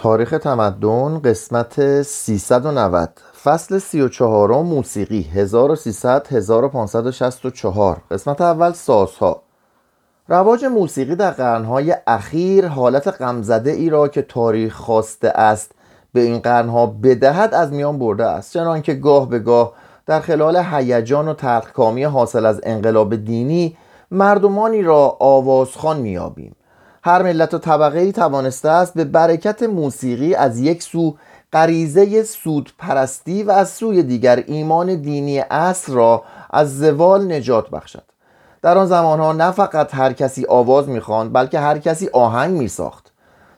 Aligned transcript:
تاریخ 0.00 0.30
تمدن 0.30 1.18
قسمت 1.18 2.02
390 2.02 3.20
فصل 3.44 3.78
34 3.78 4.62
موسیقی 4.62 5.22
1300 5.22 6.26
1564 6.30 8.02
قسمت 8.10 8.40
اول 8.40 8.72
سازها. 8.72 9.42
رواج 10.28 10.64
موسیقی 10.64 11.14
در 11.14 11.30
قرنهای 11.30 11.94
اخیر 12.06 12.66
حالت 12.66 13.08
غمزده 13.08 13.70
ای 13.70 13.90
را 13.90 14.08
که 14.08 14.22
تاریخ 14.22 14.74
خواسته 14.74 15.28
است 15.28 15.72
به 16.12 16.20
این 16.20 16.38
قرنها 16.38 16.86
بدهد 16.86 17.54
از 17.54 17.72
میان 17.72 17.98
برده 17.98 18.24
است. 18.26 18.52
چنانکه 18.52 18.94
گاه 18.94 19.28
به 19.28 19.38
گاه 19.38 19.72
در 20.06 20.20
خلال 20.20 20.56
هیجان 20.56 21.28
و 21.28 21.34
تلخکامی 21.34 22.04
حاصل 22.04 22.46
از 22.46 22.60
انقلاب 22.62 23.16
دینی 23.16 23.76
مردمانی 24.10 24.82
را 24.82 25.16
آوازخوان 25.20 26.00
میابیم 26.00 26.56
هر 27.08 27.22
ملت 27.22 27.54
و 27.54 27.58
طبقه 27.58 27.98
ای 27.98 28.12
توانسته 28.12 28.68
است 28.68 28.94
به 28.94 29.04
برکت 29.04 29.62
موسیقی 29.62 30.34
از 30.34 30.58
یک 30.58 30.82
سو 30.82 31.16
غریزه 31.52 32.22
سود 32.22 32.72
پرستی 32.78 33.42
و 33.42 33.50
از 33.50 33.70
سوی 33.70 34.02
دیگر 34.02 34.44
ایمان 34.46 34.94
دینی 34.94 35.38
اصل 35.38 35.92
را 35.92 36.22
از 36.50 36.78
زوال 36.78 37.32
نجات 37.32 37.70
بخشد. 37.70 38.02
در 38.62 38.78
آن 38.78 38.86
زمانها 38.86 39.32
نه 39.32 39.50
فقط 39.50 39.94
هر 39.94 40.12
کسی 40.12 40.46
آواز 40.48 40.88
می‌خواند 40.88 41.32
بلکه 41.32 41.58
هر 41.58 41.78
کسی 41.78 42.08
آهنگ 42.08 42.58
میساخت. 42.58 43.12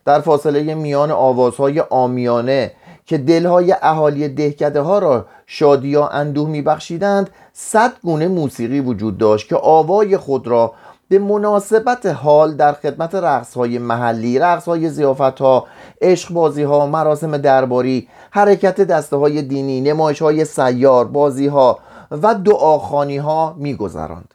در 0.04 0.20
فاصله 0.20 0.74
میان 0.74 1.10
آوازهای 1.10 1.80
آمیانه 1.80 2.72
که 3.06 3.18
دلهای 3.18 3.76
اهالی 3.82 4.28
دهکده 4.28 4.80
ها 4.80 4.98
را 4.98 5.26
شادی 5.46 5.88
یا 5.88 6.08
اندوه 6.08 6.48
میبخشیدند 6.48 7.30
صد 7.52 7.92
گونه 8.02 8.28
موسیقی 8.28 8.80
وجود 8.80 9.18
داشت 9.18 9.48
که 9.48 9.56
آوای 9.56 10.16
خود 10.16 10.46
را 10.46 10.72
به 11.10 11.18
مناسبت 11.18 12.06
حال 12.06 12.54
در 12.54 12.72
خدمت 12.72 13.14
رقص 13.14 13.54
های 13.54 13.78
محلی 13.78 14.38
رقص 14.38 14.64
های 14.64 14.90
زیافت 14.90 15.20
ها 15.20 15.66
عشق 16.00 16.32
بازی 16.32 16.62
ها 16.62 16.86
مراسم 16.86 17.36
درباری 17.36 18.08
حرکت 18.30 18.80
دسته 18.80 19.16
های 19.16 19.42
دینی 19.42 19.80
نمایش 19.80 20.22
های 20.22 20.44
سیار 20.44 21.04
بازی 21.04 21.46
ها 21.46 21.78
و 22.10 22.34
دعاخانی 22.34 23.16
ها 23.16 23.54
میگذراند. 23.58 24.34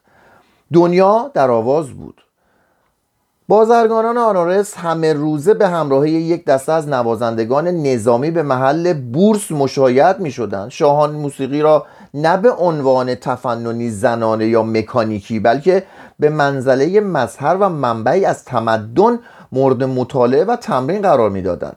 دنیا 0.74 1.32
در 1.34 1.52
آواز 1.52 1.90
بود. 1.90 2.22
بازرگانان 3.48 4.18
آنارس 4.18 4.78
همه 4.78 5.14
روزه 5.14 5.54
به 5.54 5.68
همراهی 5.68 6.12
یک 6.12 6.46
دسته 6.46 6.72
از 6.72 6.88
نوازندگان 6.88 7.68
نظامی 7.68 8.32
به 8.32 8.44
محل 8.44 8.94
بورس 8.94 9.52
مشایعت 9.52 10.20
می 10.20 10.32
شدند 10.32 10.70
شاهان 10.70 11.12
موسیقی 11.12 11.62
را 11.62 11.86
نه 12.18 12.38
به 12.38 12.52
عنوان 12.52 13.16
تفننی 13.16 13.90
زنانه 13.90 14.48
یا 14.48 14.64
مکانیکی 14.64 15.40
بلکه 15.40 15.84
به 16.20 16.30
منزله 16.30 17.00
مظهر 17.00 17.58
و 17.60 17.70
منبعی 17.70 18.26
از 18.26 18.46
تمدن 18.46 19.20
مورد 19.52 19.84
مطالعه 19.84 20.44
و 20.44 20.56
تمرین 20.56 21.02
قرار 21.02 21.30
می‌دادند. 21.30 21.76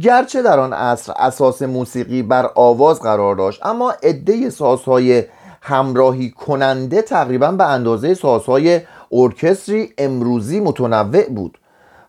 گرچه 0.00 0.42
در 0.42 0.60
آن 0.60 0.72
عصر 0.72 1.12
اساس 1.16 1.62
موسیقی 1.62 2.22
بر 2.22 2.50
آواز 2.54 3.00
قرار 3.00 3.34
داشت 3.34 3.66
اما 3.66 3.94
عده 4.02 4.50
سازهای 4.50 5.24
همراهی 5.62 6.30
کننده 6.30 7.02
تقریبا 7.02 7.52
به 7.52 7.64
اندازه 7.64 8.14
سازهای 8.14 8.80
ارکستری 9.12 9.92
امروزی 9.98 10.60
متنوع 10.60 11.28
بود. 11.28 11.58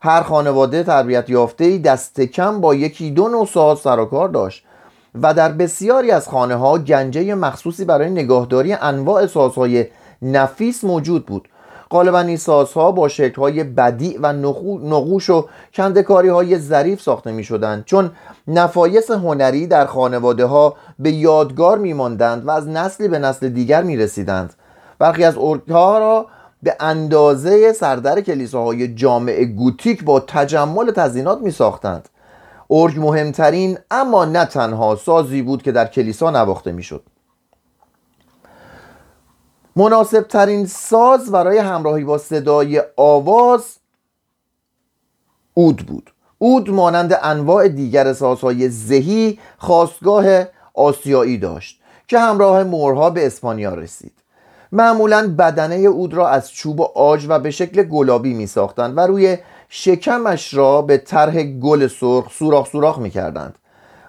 هر 0.02 0.22
خانواده 0.22 0.84
تربیت 0.84 1.30
یافته 1.30 1.78
دست 1.78 2.22
کم 2.22 2.62
با 2.62 2.76
یکی 2.76 3.12
دو 3.12 3.28
نوع 3.28 3.46
ساز 3.46 3.80
سر 3.80 4.28
داشت. 4.34 4.66
و 5.16 5.34
در 5.34 5.52
بسیاری 5.52 6.12
از 6.12 6.30
خانه 6.30 6.56
ها 6.56 6.78
گنجه 6.78 7.36
مخصوصی 7.36 7.86
برای 7.86 8.10
نگاهداری 8.10 8.74
انواع 8.74 9.28
سازهای 9.28 9.86
نفیس 10.22 10.84
موجود 10.84 11.26
بود. 11.26 11.48
غالبا 11.92 12.20
این 12.20 12.38
سازها 12.38 12.92
با 12.92 13.10
های 13.38 13.64
بدی 13.64 14.18
و 14.18 14.34
نقوش 14.34 15.30
و 15.30 15.48
کندکاری 15.74 16.30
های 16.30 16.58
ظریف 16.58 17.02
ساخته 17.02 17.32
می 17.32 17.44
شدند 17.44 17.86
چون 17.86 18.12
نفایس 18.48 19.12
هنری 19.12 19.68
در 19.68 19.86
خانواده 19.86 20.46
ها 20.46 20.76
به 21.00 21.12
یادگار 21.12 21.78
می 21.78 21.94
ماندند 21.94 22.48
و 22.48 22.52
از 22.52 22.68
نسلی 22.68 23.08
به 23.08 23.20
نسل 23.20 23.50
دیگر 23.50 23.84
می 23.84 23.98
رسیدند 23.98 24.54
برخی 25.00 25.24
از 25.24 25.38
ارگها 25.38 26.00
را 26.00 26.26
به 26.64 26.76
اندازه 26.80 27.74
سردر 27.74 28.22
کلیساهای 28.22 28.96
جامع 28.96 29.46
گوتیک 29.46 30.04
با 30.04 30.20
تجمل 30.20 30.92
تزینات 30.92 31.42
می 31.42 31.52
ساختند 31.52 32.10
ارگ 32.72 33.00
مهمترین 33.00 33.78
اما 33.92 34.26
نه 34.26 34.46
تنها 34.46 34.96
سازی 34.96 35.42
بود 35.42 35.64
که 35.64 35.72
در 35.72 35.86
کلیسا 35.86 36.30
نواخته 36.30 36.72
می 36.72 36.84
شد 36.84 37.04
مناسب 39.76 40.22
ترین 40.22 40.66
ساز 40.66 41.32
برای 41.32 41.58
همراهی 41.58 42.04
با 42.04 42.18
صدای 42.18 42.82
آواز 42.98 43.78
اود 45.54 45.78
بود. 45.78 46.14
اود 46.38 46.70
مانند 46.70 47.20
انواع 47.24 47.68
دیگر 47.68 48.14
سازهای 48.14 48.70
زهی 48.70 49.40
خواستگاه 49.58 50.26
آسیایی 50.74 51.38
داشت 51.38 51.82
که 52.08 52.20
همراه 52.20 52.64
مورها 52.64 53.10
به 53.10 53.26
اسپانیا 53.26 53.74
رسید. 53.74 54.14
معمولا 54.72 55.36
بدنه 55.38 55.76
اود 55.76 56.14
را 56.14 56.30
از 56.30 56.52
چوب 56.52 56.80
و 56.80 56.84
آج 56.84 57.26
و 57.30 57.40
به 57.40 57.52
شکل 57.52 57.84
گلابی 57.84 58.34
می 58.34 58.48
ساختند 58.48 58.98
و 58.98 59.00
روی 59.00 59.38
شکمش 59.74 60.54
را 60.54 60.82
به 60.82 60.98
طرح 60.98 61.44
گل 61.44 61.88
سرخ 61.88 62.32
سوراخ 62.32 62.70
سوراخ 62.70 63.00
می 63.00 63.10
کردند 63.10 63.56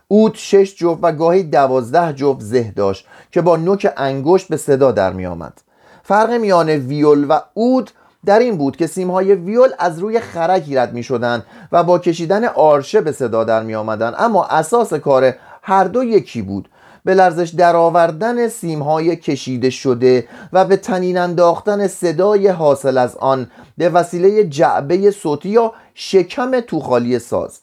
اود 0.09 0.35
شش 0.35 0.75
جفت 0.77 0.99
و 1.03 1.13
گاهی 1.13 1.43
دوازده 1.43 2.13
جفت 2.13 2.41
زه 2.41 2.73
داشت 2.77 3.07
که 3.31 3.41
با 3.43 3.57
نوک 3.57 3.93
انگشت 3.97 4.49
به 4.49 4.57
صدا 4.57 4.93
در 4.93 5.13
می 5.13 5.27
آمد. 5.27 5.61
فرق 6.03 6.31
میان 6.31 6.71
ویول 6.71 7.27
و 7.29 7.41
اود 7.55 7.91
در 8.25 8.39
این 8.39 8.57
بود 8.57 8.77
که 8.77 8.87
سیمهای 8.87 9.35
ویول 9.35 9.69
از 9.79 9.99
روی 9.99 10.21
خرک 10.21 10.73
رد 10.73 10.93
می 10.93 11.03
شدن 11.03 11.45
و 11.73 11.85
با 11.85 11.99
کشیدن 11.99 12.45
آرشه 12.45 13.01
به 13.01 13.13
صدا 13.13 13.45
در 13.45 13.63
می 13.63 13.75
آمدن 13.75 14.15
اما 14.19 14.45
اساس 14.45 14.95
کار 14.95 15.35
هر 15.63 15.85
دو 15.85 16.05
یکی 16.05 16.43
بود. 16.43 16.69
به 17.05 17.15
لرزش 17.15 17.49
درآوردن 17.49 18.49
سیمهای 18.49 19.17
کشیده 19.17 19.71
شده 19.71 20.29
و 20.53 20.65
به 20.65 20.77
تنین 20.77 21.19
انداختن 21.19 21.87
صدای 21.87 22.49
حاصل 22.49 22.99
از 22.99 23.17
آن 23.17 23.51
به 23.79 23.89
وسیله 23.89 24.45
جعبه 24.45 25.11
صوتی 25.11 25.49
یا 25.49 25.73
شکم 25.95 26.61
توخالی 26.61 27.19
ساز. 27.19 27.61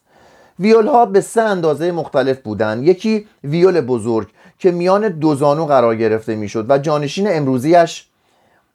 ویول 0.59 0.87
ها 0.87 1.05
به 1.05 1.21
سه 1.21 1.41
اندازه 1.41 1.91
مختلف 1.91 2.39
بودند. 2.39 2.83
یکی 2.83 3.27
ویول 3.43 3.81
بزرگ 3.81 4.27
که 4.59 4.71
میان 4.71 5.09
دو 5.09 5.35
زانو 5.35 5.65
قرار 5.65 5.95
گرفته 5.95 6.35
می‌شد 6.35 6.65
و 6.69 6.77
جانشین 6.77 7.27
امروزیش 7.31 8.07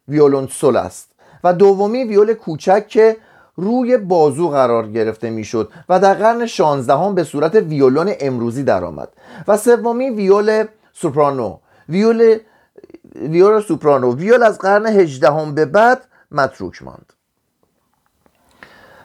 ویولون 0.07 0.47
سول 0.47 0.75
است 0.75 1.09
و 1.43 1.53
دومی 1.53 2.03
ویول 2.03 2.33
کوچک 2.33 2.87
که 2.87 3.17
روی 3.55 3.97
بازو 3.97 4.49
قرار 4.49 4.87
گرفته 4.87 5.29
می‌شد 5.29 5.71
و 5.89 5.99
در 5.99 6.13
قرن 6.13 6.45
16 6.45 6.93
هم 6.93 7.15
به 7.15 7.23
صورت 7.23 7.55
ویولون 7.55 8.13
امروزی 8.19 8.63
درآمد. 8.63 9.09
و 9.47 9.57
سومی 9.57 10.09
ویول 10.09 10.65
سوپرانو. 10.93 11.57
ویول 11.89 12.37
ویول 13.15 13.61
سوپرانو. 13.61 14.15
ویول 14.15 14.43
از 14.43 14.59
قرن 14.59 14.85
18 14.85 15.31
هم 15.31 15.55
به 15.55 15.65
بعد 15.65 16.05
متروک 16.31 16.83
ماند. 16.83 17.13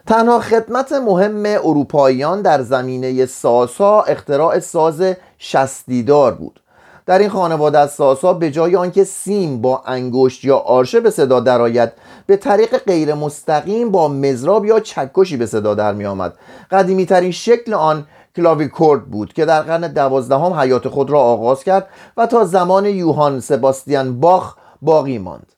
تنها 0.07 0.41
خدمت 0.41 0.93
مهم 0.93 1.47
اروپاییان 1.47 2.43
در 2.43 2.63
زمینه 2.63 3.27
سازها 3.27 4.03
اختراع 4.03 4.59
ساز 4.59 5.03
شستیدار 5.39 6.35
بود. 6.35 6.61
در 7.11 7.19
این 7.19 7.29
خانواده 7.29 7.79
از 7.79 7.93
سازها 7.93 8.33
به 8.33 8.51
جای 8.51 8.77
آنکه 8.77 9.05
سیم 9.05 9.61
با 9.61 9.83
انگشت 9.87 10.45
یا 10.45 10.57
آرشه 10.57 11.01
به 11.01 11.11
صدا 11.11 11.41
درآید 11.41 11.93
به 12.27 12.37
طریق 12.37 12.79
غیر 12.79 13.15
مستقیم 13.15 13.91
با 13.91 14.09
مزراب 14.09 14.65
یا 14.65 14.81
چکشی 14.81 15.37
به 15.37 15.47
صدا 15.47 15.75
در 15.75 15.93
می 15.93 16.07
آمد 16.07 16.35
قدیمی 16.71 17.07
ترین 17.07 17.31
شکل 17.31 17.75
آن 17.75 18.07
کلاویکورد 18.37 19.05
بود 19.05 19.33
که 19.33 19.45
در 19.45 19.63
قرن 19.63 19.93
دوازدهم 19.93 20.53
حیات 20.53 20.89
خود 20.89 21.11
را 21.11 21.21
آغاز 21.21 21.65
کرد 21.65 21.89
و 22.17 22.27
تا 22.27 22.45
زمان 22.45 22.87
یوهان 22.87 23.41
سباستیان 23.41 24.21
باخ 24.21 24.55
باقی 24.83 25.19
ماند. 25.19 25.53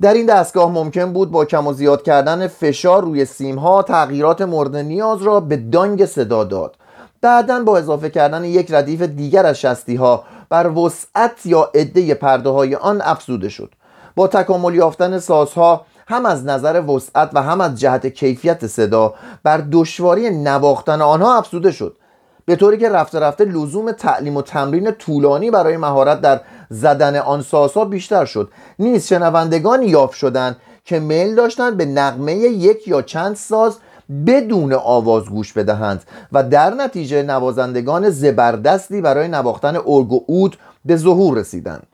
در 0.00 0.14
این 0.14 0.26
دستگاه 0.26 0.70
ممکن 0.70 1.12
بود 1.12 1.30
با 1.30 1.44
کم 1.44 1.66
و 1.66 1.72
زیاد 1.72 2.02
کردن 2.02 2.46
فشار 2.46 3.02
روی 3.02 3.24
سیم 3.24 3.58
ها 3.58 3.82
تغییرات 3.82 4.42
مورد 4.42 4.76
نیاز 4.76 5.22
را 5.22 5.40
به 5.40 5.56
دانگ 5.56 6.06
صدا 6.06 6.44
داد. 6.44 6.76
بعدا 7.24 7.64
با 7.64 7.78
اضافه 7.78 8.10
کردن 8.10 8.44
یک 8.44 8.72
ردیف 8.72 9.02
دیگر 9.02 9.46
از 9.46 9.60
شستی 9.60 9.96
ها 9.96 10.24
بر 10.48 10.68
وسعت 10.68 11.46
یا 11.46 11.70
عده 11.74 12.14
پرده 12.14 12.50
های 12.50 12.74
آن 12.74 13.02
افزوده 13.04 13.48
شد. 13.48 13.72
با 14.16 14.28
تکامل 14.28 14.74
یافتن 14.74 15.18
سازها 15.18 15.86
هم 16.06 16.26
از 16.26 16.44
نظر 16.44 16.80
وسعت 16.80 17.30
و 17.32 17.42
هم 17.42 17.60
از 17.60 17.80
جهت 17.80 18.06
کیفیت 18.06 18.66
صدا 18.66 19.14
بر 19.42 19.64
دشواری 19.72 20.30
نواختن 20.30 21.02
آنها 21.02 21.38
افزوده 21.38 21.72
شد. 21.72 21.96
به 22.44 22.56
طوری 22.56 22.78
که 22.78 22.88
رفته 22.88 23.20
رفته 23.20 23.44
لزوم 23.44 23.92
تعلیم 23.92 24.36
و 24.36 24.42
تمرین 24.42 24.90
طولانی 24.90 25.50
برای 25.50 25.76
مهارت 25.76 26.20
در 26.20 26.40
زدن 26.70 27.16
آن 27.16 27.42
سازها 27.42 27.84
بیشتر 27.84 28.24
شد. 28.24 28.50
نیز 28.78 29.06
شنوندگانی 29.06 29.86
یافت 29.86 30.14
شدند 30.14 30.56
که 30.84 31.00
میل 31.00 31.34
داشتند 31.34 31.76
به 31.76 31.84
نقمه 31.84 32.34
یک 32.34 32.88
یا 32.88 33.02
چند 33.02 33.36
ساز 33.36 33.78
بدون 34.26 34.72
آواز 34.72 35.24
گوش 35.24 35.52
بدهند 35.52 36.02
و 36.32 36.42
در 36.42 36.74
نتیجه 36.74 37.22
نوازندگان 37.22 38.10
زبردستی 38.10 39.00
برای 39.00 39.28
نواختن 39.28 39.76
ارگ 39.76 40.12
و 40.12 40.24
اود 40.26 40.56
به 40.84 40.96
ظهور 40.96 41.38
رسیدند. 41.38 41.86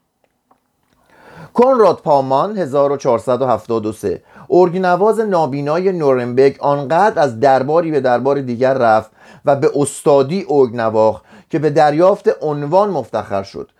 کنراد 1.54 1.96
پامان 1.96 2.58
1473 2.58 4.22
ارگنواز 4.50 5.20
نابینای 5.20 5.92
نورنبرگ 5.92 6.56
آنقدر 6.60 7.22
از 7.22 7.40
درباری 7.40 7.90
به 7.90 8.00
دربار 8.00 8.40
دیگر 8.40 8.74
رفت 8.74 9.10
و 9.44 9.56
به 9.56 9.70
استادی 9.74 10.46
ارگ 10.48 11.16
که 11.50 11.58
به 11.58 11.70
دریافت 11.70 12.42
عنوان 12.42 12.90
مفتخر 12.90 13.42
شد. 13.42 13.70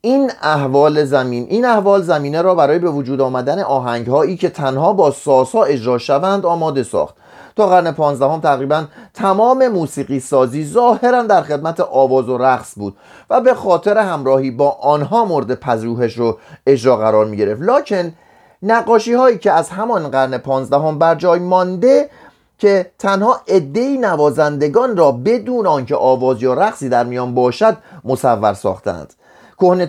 این 0.00 0.30
احوال 0.42 1.04
زمین 1.04 1.46
این 1.50 1.64
احوال 1.64 2.02
زمینه 2.02 2.42
را 2.42 2.54
برای 2.54 2.78
به 2.78 2.90
وجود 2.90 3.20
آمدن 3.20 3.60
آهنگ 3.60 4.06
هایی 4.06 4.36
که 4.36 4.48
تنها 4.48 4.92
با 4.92 5.10
ساسا 5.10 5.62
اجرا 5.62 5.98
شوند 5.98 6.46
آماده 6.46 6.82
ساخت. 6.82 7.14
تا 7.56 7.68
قرن 7.68 7.92
پانزدهم 7.92 8.40
تقریبا 8.40 8.84
تمام 9.14 9.68
موسیقی 9.68 10.20
سازی 10.20 10.64
ظاهرا 10.64 11.22
در 11.22 11.42
خدمت 11.42 11.80
آواز 11.80 12.28
و 12.28 12.38
رقص 12.38 12.72
بود 12.76 12.96
و 13.30 13.40
به 13.40 13.54
خاطر 13.54 13.98
همراهی 13.98 14.50
با 14.50 14.70
آنها 14.70 15.24
مورد 15.24 15.54
پذیرش 15.54 16.18
رو 16.18 16.38
اجرا 16.66 16.96
قرار 16.96 17.26
می 17.26 17.36
گرفت 17.36 17.62
لکن 17.62 18.12
نقاشی 18.62 19.12
هایی 19.12 19.38
که 19.38 19.52
از 19.52 19.70
همان 19.70 20.08
قرن 20.08 20.38
پانزدهم 20.38 20.98
بر 20.98 21.14
جای 21.14 21.40
مانده 21.40 22.10
که 22.58 22.90
تنها 22.98 23.40
عدهای 23.48 23.98
نوازندگان 23.98 24.96
را 24.96 25.12
بدون 25.12 25.66
آنکه 25.66 25.96
آواز 25.96 26.42
یا 26.42 26.54
رقصی 26.54 26.88
در 26.88 27.04
میان 27.04 27.34
باشد 27.34 27.76
مصور 28.04 28.54
ساختند. 28.54 29.14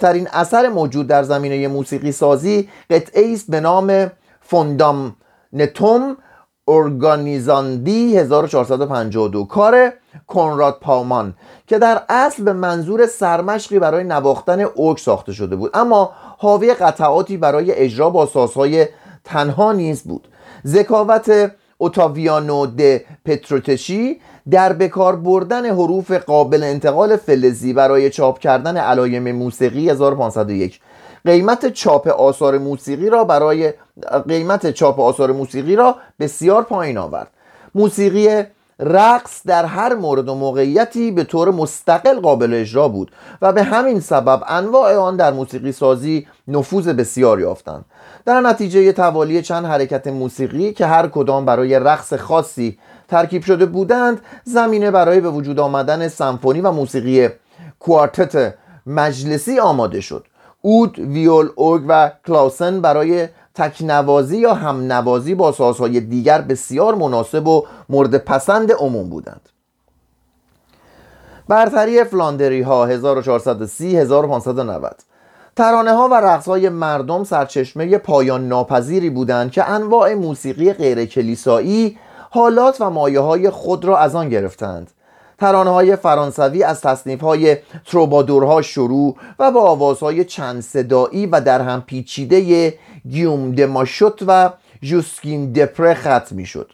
ترین 0.01 0.27
اثر 0.33 0.69
موجود 0.69 1.07
در 1.07 1.23
زمینه 1.23 1.67
موسیقی 1.67 2.11
سازی 2.11 2.69
قطعه 2.89 3.33
است 3.33 3.51
به 3.51 3.59
نام 3.59 4.11
فوندام 4.41 5.15
نتوم 5.53 6.17
ارگانیزاندی 6.67 8.17
1452 8.17 9.45
کار 9.45 9.93
کنراد 10.27 10.77
پامان 10.81 11.33
که 11.67 11.79
در 11.79 12.01
اصل 12.09 12.43
به 12.43 12.53
منظور 12.53 13.05
سرمشقی 13.05 13.79
برای 13.79 14.03
نواختن 14.03 14.59
اوک 14.61 14.99
ساخته 14.99 15.33
شده 15.33 15.55
بود. 15.55 15.71
اما 15.73 16.11
حاوی 16.37 16.73
قطعاتی 16.73 17.37
برای 17.37 17.71
اجرا 17.71 18.09
با 18.09 18.25
سازهای 18.25 18.87
تنها 19.23 19.71
نیز 19.71 20.03
بود. 20.03 20.27
ذکاوت 20.65 21.51
اوتاویانو 21.77 22.65
د 22.65 23.01
پتروتشی 23.25 24.19
در 24.51 24.73
بکار 24.73 25.15
بردن 25.15 25.65
حروف 25.65 26.11
قابل 26.11 26.63
انتقال 26.63 27.17
فلزی 27.17 27.73
برای 27.73 28.09
چاپ 28.09 28.39
کردن 28.39 28.77
علایم 28.77 29.31
موسیقی 29.31 29.89
1501 29.89 30.79
قیمت 31.25 31.73
چاپ 31.73 32.07
آثار 32.07 32.57
موسیقی 32.57 33.09
را 33.09 33.23
برای 33.23 33.73
قیمت 34.27 34.71
چاپ 34.71 34.99
آثار 34.99 35.31
موسیقی 35.31 35.75
را 35.75 35.95
بسیار 36.19 36.63
پایین 36.63 36.97
آورد. 36.97 37.27
موسیقی 37.75 38.43
رقص 38.79 39.41
در 39.45 39.65
هر 39.65 39.93
مورد 39.93 40.29
و 40.29 40.35
موقعیتی 40.35 41.11
به 41.11 41.23
طور 41.23 41.51
مستقل 41.51 42.19
قابل 42.19 42.53
اجرا 42.53 42.87
بود 42.87 43.11
و 43.41 43.53
به 43.53 43.63
همین 43.63 43.99
سبب 43.99 44.43
انواع 44.47 44.95
آن 44.95 45.15
در 45.15 45.33
موسیقی 45.33 45.71
سازی 45.71 46.27
نفوذ 46.47 46.87
بسیار 46.87 47.39
یافتند. 47.39 47.85
در 48.25 48.41
نتیجه 48.41 48.91
توالی 48.91 49.41
چند 49.41 49.65
حرکت 49.65 50.07
موسیقی 50.07 50.73
که 50.73 50.85
هر 50.85 51.07
کدام 51.07 51.45
برای 51.45 51.79
رقص 51.79 52.13
خاصی 52.13 52.77
ترکیب 53.07 53.43
شده 53.43 53.65
بودند 53.65 54.21
زمینه 54.43 54.91
برای 54.91 55.21
به 55.21 55.29
وجود 55.29 55.59
آمدن 55.59 56.07
سمفونی 56.07 56.61
و 56.61 56.71
موسیقی 56.71 57.29
کوارتت 57.79 58.53
مجلسی 58.85 59.59
آماده 59.59 60.01
شد. 60.01 60.25
اود، 60.65 60.99
ویول، 60.99 61.49
اوگ 61.55 61.81
و 61.87 62.11
کلاسن 62.27 62.81
برای 62.81 63.27
تکنوازی 63.55 64.37
یا 64.37 64.53
همنوازی 64.53 65.35
با 65.35 65.51
سازهای 65.51 65.99
دیگر 65.99 66.41
بسیار 66.41 66.95
مناسب 66.95 67.47
و 67.47 67.65
مورد 67.89 68.17
پسند 68.17 68.71
عموم 68.71 69.09
بودند. 69.09 69.49
برتری 71.47 72.03
فلاندری 72.03 72.61
ها 72.61 72.85
1430 72.85 73.97
1590 73.97 74.95
ترانه 75.55 75.93
ها 75.93 76.07
و 76.07 76.13
رقص 76.13 76.47
های 76.47 76.69
مردم 76.69 77.23
سرچشمه 77.23 77.97
پایان 77.97 78.47
ناپذیری 78.47 79.09
بودند 79.09 79.51
که 79.51 79.69
انواع 79.69 80.13
موسیقی 80.13 80.73
غیر 80.73 81.05
کلیسایی 81.05 81.97
حالات 82.29 82.81
و 82.81 82.89
مایه 82.89 83.19
های 83.19 83.49
خود 83.49 83.85
را 83.85 83.97
از 83.97 84.15
آن 84.15 84.29
گرفتند. 84.29 84.91
ترانه 85.39 85.69
های 85.69 85.95
فرانسوی 85.95 86.63
از 86.63 86.81
تصنیف 86.81 87.21
های 87.21 87.57
تروبادورها 87.85 88.61
شروع 88.61 89.15
و 89.39 89.51
با 89.51 89.61
آوازهای 89.61 90.25
چند 90.25 90.61
صدایی 90.61 91.25
و 91.25 91.41
در 91.41 91.61
هم 91.61 91.81
پیچیده 91.81 92.73
گیوم 93.09 93.51
دماشوت 93.51 94.23
و 94.27 94.49
جوسکین 94.81 95.53
دپره 95.53 95.93
ختم 95.93 96.35
می 96.35 96.45
شد 96.45 96.71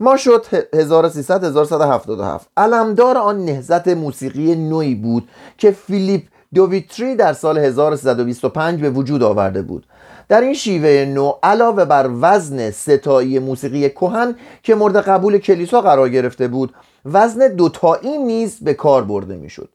ماشوت 0.00 0.66
1300 0.74 1.44
1377 1.44 2.48
علمدار 2.56 3.18
آن 3.18 3.44
نهزت 3.44 3.88
موسیقی 3.88 4.54
نوعی 4.54 4.94
بود 4.94 5.28
که 5.58 5.70
فیلیپ 5.70 6.22
دویتری 6.54 7.16
در 7.16 7.32
سال 7.32 7.58
1325 7.58 8.80
به 8.80 8.90
وجود 8.90 9.22
آورده 9.22 9.62
بود. 9.62 9.86
در 10.28 10.40
این 10.40 10.54
شیوه 10.54 11.04
نو 11.08 11.32
علاوه 11.42 11.84
بر 11.84 12.10
وزن 12.20 12.70
ستایی 12.70 13.38
موسیقی 13.38 13.90
کهن 13.90 14.36
که 14.62 14.74
مورد 14.74 14.96
قبول 14.96 15.38
کلیسا 15.38 15.80
قرار 15.80 16.08
گرفته 16.08 16.48
بود 16.48 16.74
وزن 17.04 17.48
دوتایی 17.48 18.18
نیز 18.18 18.58
به 18.60 18.74
کار 18.74 19.04
برده 19.04 19.36
می‌شد. 19.36 19.68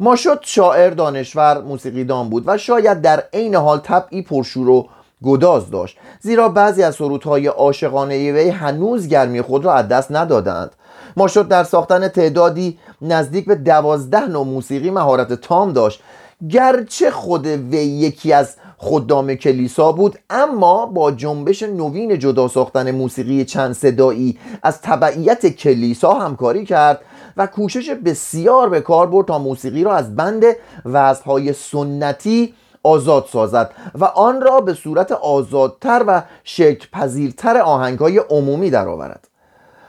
ماشوت 0.00 0.38
شاعر 0.42 0.90
دانشور 0.90 1.62
موسیقیدان 1.62 2.30
بود 2.30 2.42
و 2.46 2.58
شاید 2.58 3.00
در 3.00 3.24
عین 3.32 3.54
حال 3.54 3.78
طبعی 3.78 4.22
پرشور 4.22 4.68
و 4.68 4.88
گداز 5.22 5.70
داشت 5.70 5.96
زیرا 6.20 6.48
بعضی 6.48 6.82
از 6.82 6.94
سرودهای 6.94 7.46
عاشقانه 7.46 8.32
وی 8.32 8.48
هنوز 8.48 9.08
گرمی 9.08 9.42
خود 9.42 9.64
را 9.64 9.74
از 9.74 9.88
دست 9.88 10.12
ندادند. 10.12 10.70
ماشوت 11.16 11.48
در 11.48 11.64
ساختن 11.64 12.08
تعدادی 12.08 12.78
نزدیک 13.02 13.44
به 13.44 13.54
دوازده 13.54 14.28
نوع 14.28 14.46
موسیقی 14.46 14.90
مهارت 14.90 15.32
تام 15.32 15.72
داشت 15.72 16.02
گرچه 16.48 17.10
خود 17.10 17.46
وی 17.46 17.78
یکی 17.78 18.32
از 18.32 18.56
خدام 18.82 19.34
کلیسا 19.34 19.92
بود 19.92 20.18
اما 20.30 20.86
با 20.86 21.10
جنبش 21.10 21.62
نوین 21.62 22.18
جدا 22.18 22.48
ساختن 22.48 22.90
موسیقی 22.90 23.44
چند 23.44 23.72
صدایی 23.72 24.38
از 24.62 24.80
تبعیت 24.80 25.46
کلیسا 25.46 26.12
همکاری 26.12 26.64
کرد 26.64 27.00
و 27.36 27.46
کوشش 27.46 27.90
بسیار 27.90 28.68
به 28.68 28.80
کار 28.80 29.06
برد 29.06 29.26
تا 29.26 29.38
موسیقی 29.38 29.84
را 29.84 29.94
از 29.94 30.16
بند 30.16 30.44
وزهای 30.84 31.52
سنتی 31.52 32.54
آزاد 32.82 33.26
سازد 33.32 33.70
و 33.94 34.04
آن 34.04 34.40
را 34.40 34.60
به 34.60 34.74
صورت 34.74 35.12
آزادتر 35.12 36.04
و 36.06 36.22
شکل 36.44 36.88
پذیرتر 36.92 37.56
آهنگ 37.56 37.98
های 37.98 38.18
عمومی 38.18 38.70
درآورد. 38.70 39.28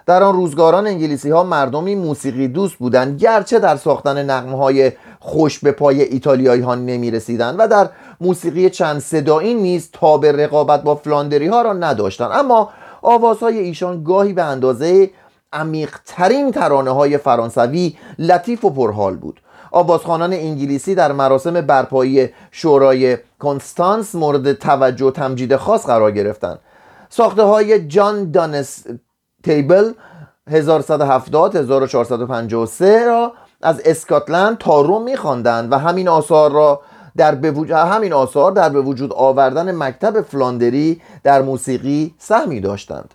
در 0.06 0.24
آن 0.24 0.36
روزگاران 0.36 0.88
انگلیسی 0.88 1.30
ها 1.30 1.44
مردمی 1.44 1.96
موسیقی 1.96 2.48
دوست 2.48 2.76
بودند 2.76 3.20
گرچه 3.20 3.60
در 3.60 3.76
ساختن 3.76 4.30
نقمه 4.30 4.58
های 4.58 4.92
خوش 5.20 5.60
به 5.60 5.72
پای 5.72 6.02
ایتالیایی 6.02 6.62
ها 6.62 6.76
نمی 6.76 7.12
رسیدند 7.12 7.56
و 7.60 7.68
در 7.68 7.90
موسیقی 8.22 8.70
چند 8.70 9.00
صدایی 9.00 9.54
نیز 9.54 9.90
تاب 9.94 10.26
رقابت 10.26 10.84
با 10.84 10.96
فلاندری 10.96 11.48
ها 11.48 11.62
را 11.62 11.74
نداشتند. 11.74 12.32
اما 12.34 12.70
آوازهای 13.02 13.60
ایشان 13.60 14.04
گاهی 14.04 14.34
به 14.34 14.44
اندازه 14.44 15.10
عمیقترین 15.54 16.52
ترانه 16.52 16.92
های 16.92 17.18
فرانسوی 17.18 17.98
لطیف 18.20 18.66
و 18.66 18.70
پرحال 18.70 19.18
بود. 19.18 19.42
آوازخانان 19.72 20.34
انگلیسی 20.34 20.96
در 20.96 21.12
مراسم 21.12 21.62
برپایی 21.62 22.30
شورای 22.52 23.18
کنستانس 23.40 24.16
مورد 24.16 24.54
توجه 24.54 25.06
و 25.06 25.12
تمجید 25.12 25.56
خاص 25.56 25.86
قرار 25.86 26.12
گرفتند. 26.12 26.60
ساخته 27.10 27.44
های 27.44 27.88
جان 27.88 28.32
دانس 28.32 28.84
تیبل 29.44 29.92
1170 30.48 31.56
1453 31.56 33.06
را 33.06 33.34
از 33.62 33.82
اسکاتلند 33.86 34.58
تا 34.58 34.82
روم 34.82 35.04
میخواندند 35.04 35.72
و 35.72 35.78
همین 35.78 36.08
آثار 36.08 36.52
را 36.52 36.82
در 37.18 37.36
به 37.36 37.52
وجود 37.52 37.72
همین 37.72 38.14
آثار 38.14 38.52
در 38.52 38.70
به 38.70 38.82
وجود 38.82 39.14
آوردن 39.14 39.76
مکتب 39.76 40.22
فلاندری 40.22 41.02
در 41.24 41.42
موسیقی 41.42 42.16
سهمی 42.18 42.60
داشتند. 42.60 43.14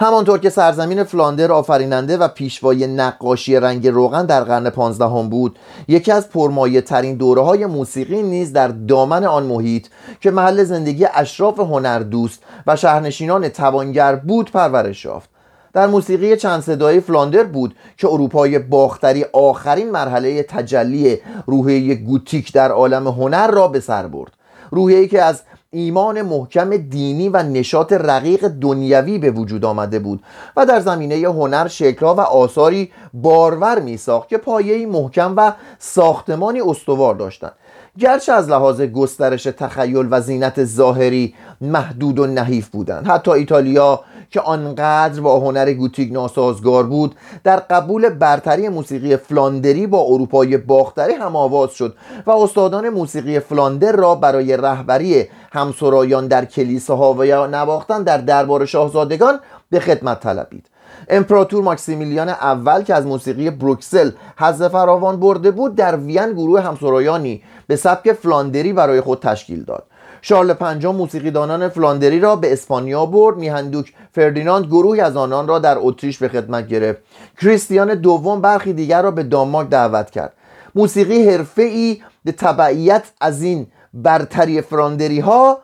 همانطور 0.00 0.38
که 0.38 0.50
سرزمین 0.50 1.04
فلاندر 1.04 1.52
آفریننده 1.52 2.16
و 2.16 2.28
پیشوای 2.28 2.86
نقاشی 2.86 3.56
رنگ 3.56 3.88
روغن 3.88 4.26
در 4.26 4.44
قرن 4.44 4.70
پانزدهم 4.70 5.28
بود 5.28 5.58
یکی 5.88 6.12
از 6.12 6.28
پرمایه 6.28 6.80
ترین 6.80 7.16
دوره 7.16 7.42
های 7.42 7.66
موسیقی 7.66 8.22
نیز 8.22 8.52
در 8.52 8.68
دامن 8.68 9.24
آن 9.24 9.46
محیط 9.46 9.86
که 10.20 10.30
محل 10.30 10.64
زندگی 10.64 11.06
اشراف 11.14 11.58
هنردوست 11.58 12.42
و 12.66 12.76
شهرنشینان 12.76 13.48
توانگر 13.48 14.16
بود 14.16 14.50
پرورش 14.50 15.04
یافت. 15.04 15.37
در 15.72 15.86
موسیقی 15.86 16.36
چند 16.36 16.60
صدایی 16.60 17.00
فلاندر 17.00 17.44
بود 17.44 17.76
که 17.96 18.08
اروپای 18.08 18.58
باختری 18.58 19.24
آخرین 19.32 19.90
مرحله 19.90 20.42
تجلی 20.42 21.18
روحیه 21.46 21.94
گوتیک 21.94 22.52
در 22.52 22.70
عالم 22.70 23.08
هنر 23.08 23.50
را 23.50 23.68
به 23.68 23.80
سر 23.80 24.06
برد. 24.06 24.32
روحیه‌ای 24.70 25.08
که 25.08 25.22
از 25.22 25.42
ایمان 25.70 26.22
محکم 26.22 26.76
دینی 26.76 27.28
و 27.28 27.42
نشاط 27.42 27.92
رقیق 27.92 28.48
دنیوی 28.48 29.18
به 29.18 29.30
وجود 29.30 29.64
آمده 29.64 29.98
بود 29.98 30.22
و 30.56 30.66
در 30.66 30.80
زمینه 30.80 31.14
هنر 31.14 31.68
شکلها 31.68 32.14
و 32.14 32.20
آثاری 32.20 32.90
بارور 33.14 33.80
می 33.80 33.96
ساخت 33.96 34.28
که 34.28 34.38
پایه‌ای 34.38 34.86
محکم 34.86 35.34
و 35.36 35.52
ساختمانی 35.78 36.60
استوار 36.60 37.14
داشتند. 37.14 37.52
گرچه 37.98 38.32
از 38.32 38.48
لحاظ 38.48 38.80
گسترش 38.80 39.42
تخیل 39.42 40.08
و 40.10 40.20
زینت 40.20 40.64
ظاهری 40.64 41.34
محدود 41.60 42.18
و 42.18 42.26
نحیف 42.26 42.68
بودند. 42.68 43.06
حتی 43.06 43.30
ایتالیا 43.30 44.00
که 44.30 44.40
آنقدر 44.40 45.20
با 45.20 45.40
هنر 45.40 45.72
گوتیک 45.72 46.12
ناسازگار 46.12 46.84
بود 46.84 47.14
در 47.44 47.56
قبول 47.56 48.08
برتری 48.08 48.68
موسیقی 48.68 49.16
فلاندری 49.16 49.86
با 49.86 50.00
اروپای 50.00 50.56
باختری 50.56 51.12
هم 51.12 51.36
آواز 51.36 51.70
شد 51.70 51.96
و 52.26 52.30
استادان 52.30 52.88
موسیقی 52.88 53.40
فلاندر 53.40 53.92
را 53.92 54.14
برای 54.14 54.56
رهبری 54.56 55.26
همسرایان 55.52 56.26
در 56.28 56.44
کلیساها 56.44 57.14
و 57.14 57.26
یا 57.26 57.46
نواختن 57.46 58.02
در 58.02 58.18
دربار 58.18 58.66
شاهزادگان 58.66 59.40
به 59.70 59.80
خدمت 59.80 60.20
طلبید. 60.20 60.66
امپراتور 61.08 61.64
ماکسیمیلیان 61.64 62.28
اول 62.28 62.82
که 62.82 62.94
از 62.94 63.06
موسیقی 63.06 63.50
بروکسل 63.50 64.10
حظ 64.38 64.62
فراوان 64.62 65.20
برده 65.20 65.50
بود 65.50 65.74
در 65.74 65.96
وین 65.96 66.32
گروه 66.32 66.60
همسرایانی 66.60 67.42
به 67.66 67.76
سبک 67.76 68.12
فلاندری 68.12 68.72
برای 68.72 69.00
خود 69.00 69.20
تشکیل 69.20 69.64
داد. 69.64 69.84
شارل 70.22 70.52
پنجم 70.52 70.94
موسیقیدانان 70.94 71.68
فلاندری 71.68 72.20
را 72.20 72.36
به 72.36 72.52
اسپانیا 72.52 73.06
برد. 73.06 73.36
میهندوک 73.36 73.92
فردیناند 74.12 74.66
گروهی 74.66 75.00
از 75.00 75.16
آنان 75.16 75.48
را 75.48 75.58
در 75.58 75.76
اتریش 75.78 76.18
به 76.18 76.28
خدمت 76.28 76.68
گرفت. 76.68 77.02
کریستیان 77.40 77.94
دوم 77.94 78.40
برخی 78.40 78.72
دیگر 78.72 79.02
را 79.02 79.10
به 79.10 79.22
دانمارک 79.22 79.68
دعوت 79.68 80.10
کرد. 80.10 80.32
موسیقی 80.74 81.38
ای 81.56 82.02
به 82.24 82.32
تبعیت 82.32 83.02
از 83.20 83.42
این 83.42 83.66
برتری 83.94 84.60
فلاندری 84.60 85.20
ها 85.20 85.58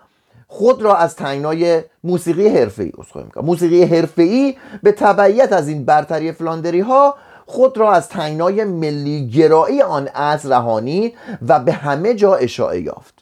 خود 0.46 0.82
را 0.82 0.96
از 0.96 1.16
تنگنای 1.16 1.82
موسیقی 2.04 2.49
حرفه‌ای 2.49 2.92
موسیقی 3.37 3.84
ای 4.16 4.56
به 4.82 4.92
تبعیت 4.92 5.52
از 5.52 5.68
این 5.68 5.84
برتری 5.84 6.32
فلاندری 6.32 6.80
ها 6.80 7.14
خود 7.46 7.78
را 7.78 7.92
از 7.92 8.08
تنگنای 8.08 8.64
ملی 8.64 9.30
گرایی 9.30 9.82
آن 9.82 10.08
از 10.14 10.46
رهانی 10.46 11.14
و 11.49 11.61
به 11.61 11.73
همه 11.73 12.14
جا 12.14 12.34
اشاعه 12.34 12.80
یافت. 12.80 13.13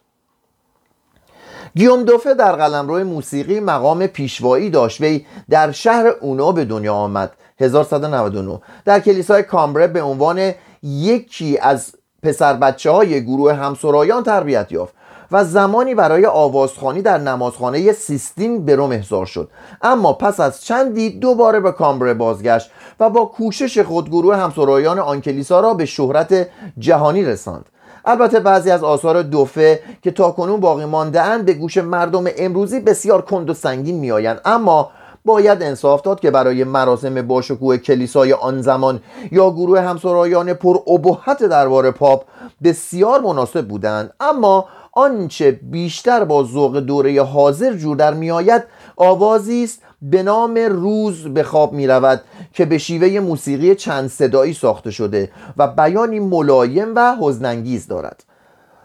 گیوم 1.76 2.02
دوفه 2.02 2.35
در 2.35 2.57
قلمرو 2.57 3.05
موسیقی 3.05 3.61
مقام 3.61 4.07
پیشوایی 4.07 4.71
داشت. 4.71 5.00
وی 5.00 5.26
در 5.50 5.73
شهر 5.73 6.07
اونا 6.07 6.52
به 6.52 6.64
دنیا 6.64 6.95
آمد. 6.95 7.33
1199 7.61 8.61
در 8.85 9.00
کلیسای 9.00 9.43
کامبره 9.43 9.87
به 9.87 10.02
عنوان 10.02 10.52
یکی 10.83 11.59
از 11.59 11.93
پسر 12.23 12.55
بچه 12.55 12.91
های 12.91 13.25
گروه 13.25 13.55
همسرایان 13.55 14.23
تربیت 14.23 14.73
یافت 14.73 14.95
و 15.33 15.45
زمانی 15.45 15.95
برای 15.95 16.26
آوازخانی 16.26 17.02
در 17.02 17.19
نمازخانه 17.19 17.93
سیستین 17.93 18.64
به 18.64 18.76
روم 18.76 18.91
احضار 18.91 19.26
شد. 19.26 19.50
اما 19.83 20.12
پس 20.12 20.41
از 20.41 20.64
چندی 20.64 21.11
دوباره 21.11 21.61
به 21.61 21.73
کامبره 21.73 22.14
بازگشت 22.14 22.71
و 23.00 23.11
با 23.11 23.25
کوشش 23.25 23.79
خود 23.79 24.09
گروه 24.09 24.37
همسرایان 24.37 24.99
آن 24.99 25.21
کلیسا 25.21 25.61
را 25.61 25.75
به 25.75 25.85
شهرت 25.85 26.49
جهانی 26.79 27.25
رساند. 27.25 27.69
البته 28.04 28.40
بعضی 28.40 28.71
از 28.71 28.85
آثار 28.85 29.23
دوفه 29.23 29.80
که 30.02 30.11
تاکنون 30.11 30.61
باقی 30.61 30.85
مانده 30.85 31.38
به 31.38 31.54
گوش 31.54 31.78
مردم 31.78 32.25
امروزی 32.37 32.80
بسیار 32.80 33.23
کند 33.23 33.50
و 33.50 33.54
سنگین 33.54 33.99
میآیند. 33.99 34.40
اما 34.44 34.90
باید 35.25 35.62
انصاف 35.62 36.02
داد 36.02 36.21
که 36.21 36.30
برای 36.30 36.64
مراسم 36.64 37.23
باشکوه 37.23 37.76
کلیسای 37.76 38.32
آن 38.32 38.62
زمان 38.62 39.00
یا 39.32 39.50
گروه 39.50 39.80
همسرایان 39.80 40.52
پر 40.52 40.76
ابهت 40.87 41.42
دربار 41.42 41.90
پاپ 41.90 42.25
بسیار 42.64 43.21
مناسب 43.21 43.68
بودند. 43.68 44.14
اما 44.21 44.66
آنچه 44.92 45.50
بیشتر 45.50 46.25
با 46.25 46.44
ذوق 46.44 46.80
دوره 46.80 47.23
حاضر 47.23 47.73
جور 47.73 47.97
در 47.97 48.14
میآید 48.14 48.62
آوازی 48.97 49.64
است 49.64 49.82
به 50.02 50.23
نام 50.23 50.54
روز 50.54 51.28
به 51.28 51.42
خواب 51.42 51.73
می 51.73 51.87
رود 51.87 52.21
که 52.52 52.64
به 52.64 52.78
شیوه 52.78 53.21
موسیقی 53.21 53.75
چند 53.75 54.09
صدایی 54.09 54.54
ساخته 54.54 54.90
شده 54.90 55.30
و 55.56 55.68
بیانی 55.68 56.21
ملایم 56.21 56.92
و 56.97 57.16
حزنانگیز 57.21 57.87
دارد. 57.87 58.25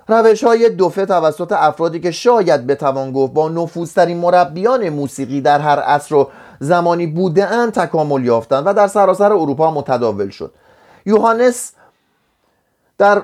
روش 0.07 0.43
های 0.43 0.69
دوفه 0.69 1.05
توسط 1.05 1.51
افرادی 1.51 1.99
که 1.99 2.11
شاید 2.11 2.67
بتوان 2.67 3.11
گفت 3.11 3.33
با 3.33 3.49
نفوذترین 3.49 4.17
مربیان 4.17 4.89
موسیقی 4.89 5.41
در 5.41 5.59
هر 5.59 5.79
عصر 5.79 6.15
و 6.15 6.29
زمانی 6.59 7.07
بوده 7.07 7.45
اند 7.45 7.73
تکامل 7.73 8.25
یافتند 8.25 8.63
و 8.67 8.73
در 8.73 8.87
سراسر 8.87 9.33
اروپا 9.33 9.71
متداول 9.71 10.29
شد. 10.29 10.53
یوهانس 11.05 11.71
در 12.97 13.21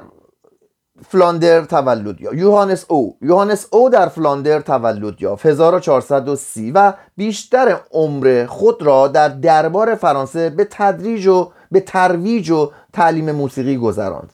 فلاندر 1.07 1.61
تولد 1.61 2.21
یافت. 2.21 2.37
یوهانس 2.37 2.85
او. 2.87 3.17
یوهانس 3.21 3.67
او 3.71 3.89
در 3.89 4.07
فلاندر 4.07 4.59
تولد 4.59 5.21
یافت. 5.21 5.45
1430 5.45 6.71
و 6.71 6.93
بیشتر 7.17 7.79
عمر 7.91 8.45
خود 8.49 8.81
را 8.81 9.07
در 9.07 9.29
دربار 9.29 9.95
فرانسه 9.95 10.49
به 10.49 10.67
تدریج 10.71 11.27
و 11.27 11.51
به 11.71 11.79
ترویج 11.79 12.49
و 12.49 12.71
تعلیم 12.93 13.31
موسیقی 13.31 13.77
گذراند. 13.77 14.33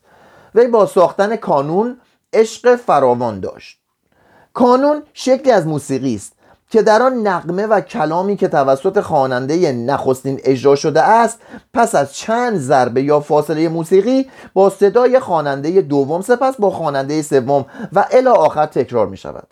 وی 0.56 0.68
با 0.68 0.86
ساختن 0.86 1.36
کانون 1.36 1.98
عشق 2.34 2.76
فراوان 2.76 3.40
داشت. 3.40 3.80
کانون 4.54 5.04
شکلی 5.14 5.52
از 5.52 5.68
موسیقی 5.68 6.16
است. 6.16 6.39
که 6.70 6.82
در 6.82 7.02
آن 7.02 7.28
نقمه 7.28 7.66
و 7.66 7.82
کلامی 7.82 8.38
که 8.38 8.48
توسط 8.48 9.00
خواننده 9.00 9.72
نخستین 9.72 10.40
اجرا 10.44 10.76
شده 10.76 11.02
است 11.02 11.40
پس 11.74 11.96
از 11.96 12.14
چند 12.14 12.58
ضربه 12.58 13.04
یا 13.04 13.20
فاصله 13.20 13.70
موسیقی 13.70 14.30
با 14.54 14.70
صدای 14.70 15.20
خواننده 15.20 15.82
دوم 15.82 16.22
سپس 16.22 16.56
با 16.56 16.70
خواننده 16.70 17.22
سوم 17.22 17.66
و 17.94 18.06
الی 18.12 18.28
آخر 18.28 18.66
تکرار 18.66 19.08
می 19.08 19.18
شود. 19.18 19.48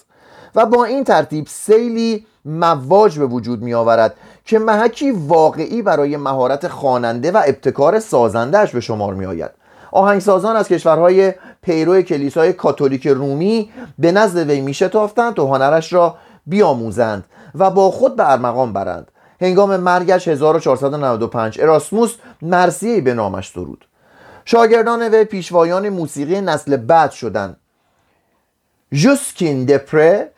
و 0.56 0.66
با 0.66 0.86
این 0.86 1.04
ترتیب 1.04 1.48
سیلی 1.48 2.26
مواج 2.46 3.20
به 3.20 3.26
وجود 3.26 3.62
می 3.62 3.74
آورد 3.74 4.14
که 4.46 4.60
محکی 4.60 5.12
واقعی 5.12 5.82
برای 5.82 6.18
مهارت 6.18 6.68
خواننده 6.68 7.32
و 7.32 7.42
ابتکار 7.46 8.00
سازندهش 8.00 8.72
به 8.72 8.80
شمار 8.80 9.14
می 9.14 9.26
آید. 9.26 9.52
آهنگسازان 9.92 10.56
از 10.56 10.68
کشورهای 10.68 11.34
پیرو 11.62 12.02
کلیسای 12.02 12.54
کاتولیک 12.54 13.08
رومی 13.08 13.70
به 14.00 14.12
نزد 14.12 14.50
وی 14.50 14.62
می 14.62 14.74
شتافتند 14.74 15.34
تا 15.34 15.46
هنرش 15.46 15.94
را 15.94 16.16
بیاموزند 16.48 17.26
و 17.56 17.72
با 17.72 17.92
خود 17.92 18.16
به 18.16 18.32
ارمغان 18.32 18.74
برند. 18.74 19.12
هنگام 19.42 19.78
مرگش 19.78 20.28
1495 20.28 21.62
اراسموس 21.62 22.16
مرثیه 22.42 23.02
به 23.02 23.14
نامش 23.14 23.50
سرود 23.50 23.86
شاگردان 24.46 25.04
وی 25.04 25.24
پیشوایان 25.24 25.90
موسیقی 25.90 26.42
نسل 26.42 26.78
بعد 26.78 27.12
شدند. 27.12 27.58
جوسکین 28.92 29.66
دپره 29.66 30.32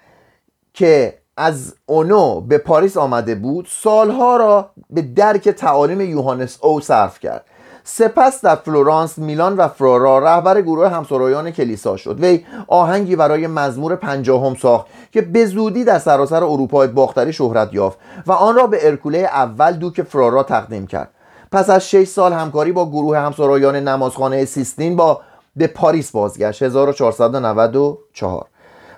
که 0.73 1.19
از 1.37 1.75
اونو 1.85 2.41
به 2.41 2.57
پاریس 2.57 2.97
آمده 2.97 3.35
بود 3.35 3.67
سالها 3.69 4.37
را 4.37 4.71
به 4.89 5.01
درک 5.01 5.49
تعالیم 5.49 6.01
یوهانس 6.01 6.57
او 6.61 6.81
صرف 6.81 7.19
کرد. 7.19 7.45
سپس 7.91 8.41
در 8.41 8.55
فلورانس 8.55 9.17
میلان 9.17 9.57
و 9.57 9.67
فرارا 9.67 10.19
رهبر 10.19 10.61
گروه 10.61 10.89
همسرایان 10.89 11.51
کلیسا 11.51 11.97
شد. 11.97 12.19
وی 12.19 12.45
آهنگی 12.67 13.15
برای 13.15 13.47
مزمور 13.47 13.95
پنجاهم 13.95 14.55
ساخت 14.55 14.85
که 15.11 15.21
به 15.21 15.45
زودی 15.45 15.83
در 15.83 15.99
سراسر 15.99 16.43
اروپای 16.43 16.87
باختری 16.87 17.33
شهرت 17.33 17.73
یافت 17.73 17.97
و 18.27 18.31
آن 18.31 18.55
را 18.55 18.67
به 18.67 18.87
ارکوله 18.87 19.17
اول 19.17 19.73
دوک 19.73 20.01
فرارا 20.01 20.43
تقدیم 20.43 20.87
کرد. 20.87 21.09
پس 21.51 21.69
از 21.69 21.89
6 21.89 22.07
سال 22.07 22.33
همکاری 22.33 22.71
با 22.71 22.89
گروه 22.89 23.17
همسرایان 23.17 23.75
نمازخانه 23.75 24.45
سیستین 24.45 24.95
با 24.95 25.21
به 25.55 25.67
پاریس 25.67 26.11
بازگشت. 26.11 26.63
1494 26.63 28.45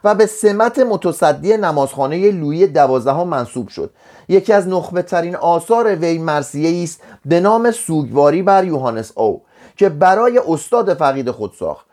و 0.04 0.16
به 0.16 0.26
سمت 0.26 0.80
متصدی 0.80 1.58
نمازخانه 1.58 2.32
لویی 2.32 2.68
دوازدهم 2.68 3.28
منصوب 3.28 3.68
شد. 3.68 3.94
یکی 4.30 4.54
از 4.54 4.68
نخبه 4.68 5.02
ترین 5.02 5.36
آثار 5.36 5.96
وی 5.96 6.18
مرسیه 6.18 6.84
است 6.84 7.02
به 7.26 7.40
نام 7.40 7.72
سوگواری 7.72 8.42
بر 8.42 8.64
یوهانس 8.64 9.12
او 9.16 9.42
که 9.78 9.90
برای 9.90 10.42
استاد 10.48 10.94
فقید 10.94 11.32
خود 11.32 11.54
ساخت. 11.60 11.86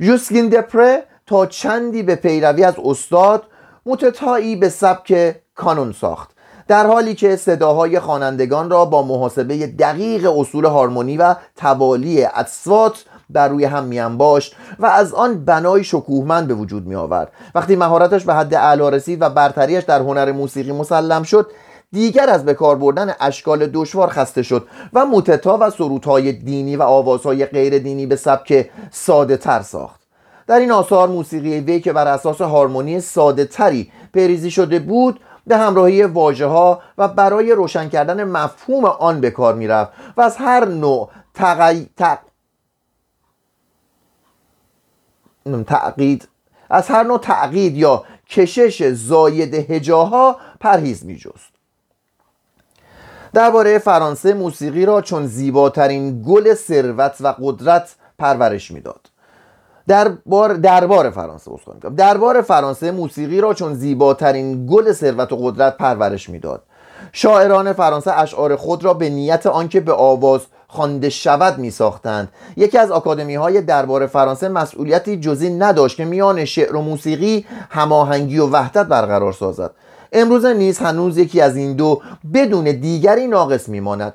یوسکین 0.00 0.48
دپره 0.48 1.02
تا 1.26 1.46
چندی 1.46 2.02
به 2.02 2.14
پیروی 2.14 2.64
از 2.64 2.74
استاد 2.84 3.42
متتایی 3.86 4.56
به 4.56 4.68
سبک 4.68 5.36
کانون 5.54 5.92
ساخت. 5.92 6.30
در 6.68 6.86
حالی 6.86 7.14
که 7.14 7.36
صداهای 7.36 8.00
خوانندگان 8.00 8.70
را 8.70 8.84
با 8.84 9.02
محاسبه 9.02 9.66
دقیق 9.66 10.38
اصول 10.38 10.64
هارمونی 10.64 11.16
و 11.16 11.34
توالی 11.56 12.24
اصوات 12.24 13.04
بر 13.30 13.48
روی 13.48 13.64
هم 13.64 13.84
میانباشت 13.84 14.56
و 14.78 14.86
از 14.86 15.14
آن 15.14 15.44
بنای 15.44 15.84
شکوهمند 15.84 16.48
به 16.48 16.54
وجود 16.54 16.86
می 16.86 16.94
آورد 16.94 17.32
وقتی 17.54 17.76
مهارتش 17.76 18.24
به 18.24 18.34
حد 18.34 18.54
اعلی 18.54 18.90
رسید 18.90 19.22
و 19.22 19.28
برتریش 19.28 19.84
در 19.84 20.00
هنر 20.00 20.32
موسیقی 20.32 20.72
مسلم 20.72 21.22
شد 21.22 21.50
دیگر 21.92 22.30
از 22.30 22.44
بکار 22.44 22.76
بردن 22.76 23.14
اشکال 23.20 23.66
دشوار 23.66 24.08
خسته 24.08 24.42
شد 24.42 24.66
و 24.92 25.04
موتتا 25.04 25.58
و 25.60 25.70
سرودهای 25.70 26.32
دینی 26.32 26.76
و 26.76 26.82
آوازهای 26.82 27.46
غیر 27.46 27.78
دینی 27.78 28.06
به 28.06 28.16
سبک 28.16 28.70
ساده 28.90 29.36
تر 29.36 29.62
ساخت. 29.62 30.00
در 30.46 30.58
این 30.58 30.72
آثار 30.72 31.08
موسیقی 31.08 31.60
وی 31.60 31.80
که 31.80 31.92
بر 31.92 32.06
اساس 32.06 32.40
هارمونی 32.40 33.00
ساده 33.00 33.44
تری 33.44 33.92
پریزی 34.14 34.50
شده 34.50 34.78
بود 34.78 35.20
به 35.46 35.56
همراهی 35.56 36.02
واژه 36.02 36.46
ها 36.46 36.80
و 36.98 37.08
برای 37.08 37.52
روشن 37.52 37.88
کردن 37.88 38.24
مفهوم 38.24 38.84
آن 38.84 39.20
به 39.20 39.30
کار 39.30 39.54
می‌رفت 39.54 39.92
و 40.16 40.20
از 40.20 40.36
هر 40.36 40.64
نوع 40.64 41.10
تقی... 41.34 41.88
تعقید 45.66 46.28
از 46.70 46.88
هر 46.88 47.02
نوع 47.02 47.18
تعقید 47.18 47.76
یا 47.76 48.04
کشش 48.30 48.88
زاید 48.92 49.54
هجاها 49.54 50.36
پرهیز 50.60 51.04
می 51.04 51.16
جست 51.16 51.56
درباره 53.32 53.78
فرانسه 53.78 54.34
موسیقی 54.34 54.86
را 54.86 55.00
چون 55.00 55.26
زیباترین 55.26 56.22
گل 56.26 56.54
ثروت 56.54 57.16
و 57.20 57.34
قدرت 57.42 57.94
پرورش 58.18 58.70
می‌داد. 58.70 59.00
دربار 59.88 60.54
دربار 60.54 61.10
فرانسه 61.10 61.50
دربار 61.96 62.42
فرانسه 62.42 62.90
موسیقی 62.90 63.40
را 63.40 63.54
چون 63.54 63.74
زیباترین 63.74 64.66
گل 64.66 64.92
ثروت 64.92 65.32
و 65.32 65.36
قدرت 65.36 65.76
پرورش 65.76 66.30
می‌داد. 66.30 66.62
شاعران 67.12 67.72
فرانسه 67.72 68.18
اشعار 68.18 68.56
خود 68.56 68.84
را 68.84 68.94
به 68.94 69.10
نیت 69.10 69.46
آنکه 69.46 69.80
به 69.80 69.92
آواز 69.92 70.40
خوانده 70.68 71.10
شود 71.10 71.58
می 71.58 71.70
ساختند 71.70 72.28
یکی 72.56 72.78
از 72.78 72.90
آکادمی 72.90 73.34
های 73.34 73.62
دربار 73.62 74.06
فرانسه 74.06 74.48
مسئولیتی 74.48 75.20
جزی 75.20 75.50
نداشت 75.50 75.96
که 75.96 76.04
میان 76.04 76.44
شعر 76.44 76.76
و 76.76 76.82
موسیقی 76.82 77.46
هماهنگی 77.70 78.38
و 78.38 78.46
وحدت 78.46 78.86
برقرار 78.86 79.32
سازد. 79.32 79.70
امروز 80.12 80.44
نیز 80.44 80.78
هنوز 80.78 81.18
یکی 81.18 81.40
از 81.40 81.56
این 81.56 81.72
دو 81.72 82.02
بدون 82.34 82.64
دیگری 82.64 83.26
ناقص 83.26 83.68
میماند. 83.68 84.14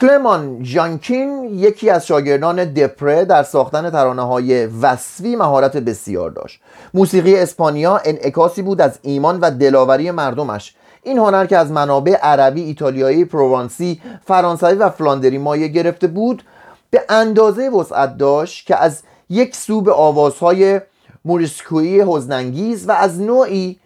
کلمان 0.00 0.62
جانکین 0.62 1.44
یکی 1.44 1.90
از 1.90 2.06
شاگردان 2.06 2.64
دپره 2.64 3.24
در 3.24 3.42
ساختن 3.42 3.90
ترانه 3.90 4.22
های 4.22 4.66
وصفی 4.66 5.36
مهارت 5.36 5.76
بسیار 5.76 6.30
داشت. 6.30 6.60
موسیقی 6.94 7.36
اسپانیا 7.36 8.00
انعکاسی 8.04 8.62
بود 8.62 8.80
از 8.80 8.98
ایمان 9.02 9.40
و 9.40 9.50
دلاوری 9.50 10.10
مردمش. 10.10 10.74
این 11.02 11.18
هنر 11.18 11.46
که 11.46 11.56
از 11.56 11.70
منابع 11.70 12.16
عربی، 12.16 12.62
ایتالیایی، 12.62 13.24
پروانسی، 13.24 14.00
فرانسوی 14.24 14.74
و 14.74 14.90
فلاندری 14.90 15.38
مایه 15.38 15.68
گرفته 15.68 16.06
بود 16.06 16.44
به 16.90 17.04
اندازه 17.08 17.68
وسعت 17.68 18.18
داشت 18.18 18.66
که 18.66 18.76
از 18.76 19.02
یک 19.30 19.56
سو 19.56 19.80
به 19.80 19.92
آوازهای 19.92 20.80
موریسکویی 21.24 22.00
حزنانگیز 22.00 22.88
و 22.88 22.92
از 22.92 23.20
نوعی 23.20 23.78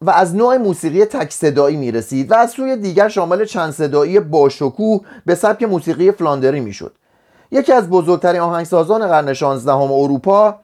و 0.00 0.10
از 0.10 0.34
نوع 0.34 0.56
موسیقی 0.56 1.04
تک 1.04 1.32
صدایی 1.32 1.76
می 1.76 1.92
رسید 1.92 2.30
و 2.30 2.34
از 2.34 2.50
سوی 2.50 2.76
دیگر 2.76 3.08
شامل 3.08 3.44
چند 3.44 3.72
صدایی 3.72 4.20
باشکوه 4.20 5.00
به 5.26 5.34
سبک 5.34 5.62
موسیقی 5.62 6.10
فلاندری 6.10 6.60
می 6.60 6.72
شد 6.72 6.92
یکی 7.50 7.72
از 7.72 7.90
بزرگترین 7.90 8.40
آهنگسازان 8.40 9.06
قرن 9.08 9.32
16 9.32 9.72
اروپا 9.72 10.54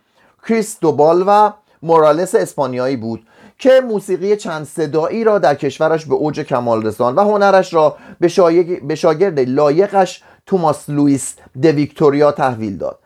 کریس 0.48 0.80
دوبال 0.80 1.24
و 1.26 1.52
مورالس 1.82 2.34
اسپانیایی 2.34 2.96
بود. 2.96 3.26
که 3.62 3.81
موسیقی 3.81 4.37
چند 4.37 4.66
صدایی 4.66 5.25
را 5.25 5.38
در 5.38 5.54
کشورش 5.54 6.07
به 6.07 6.14
اوج 6.14 6.40
کمال 6.40 6.87
رساند 6.87 7.19
و 7.19 7.21
هنرش 7.21 7.75
را 7.75 7.97
به 8.85 8.95
شاگرد 8.95 9.40
لایقش 9.40 10.23
توماس 10.47 10.90
لوئیس 10.90 11.35
د 11.62 11.66
ویکتوریا 11.66 12.33
تحویل 12.33 12.76
داد. 12.78 12.99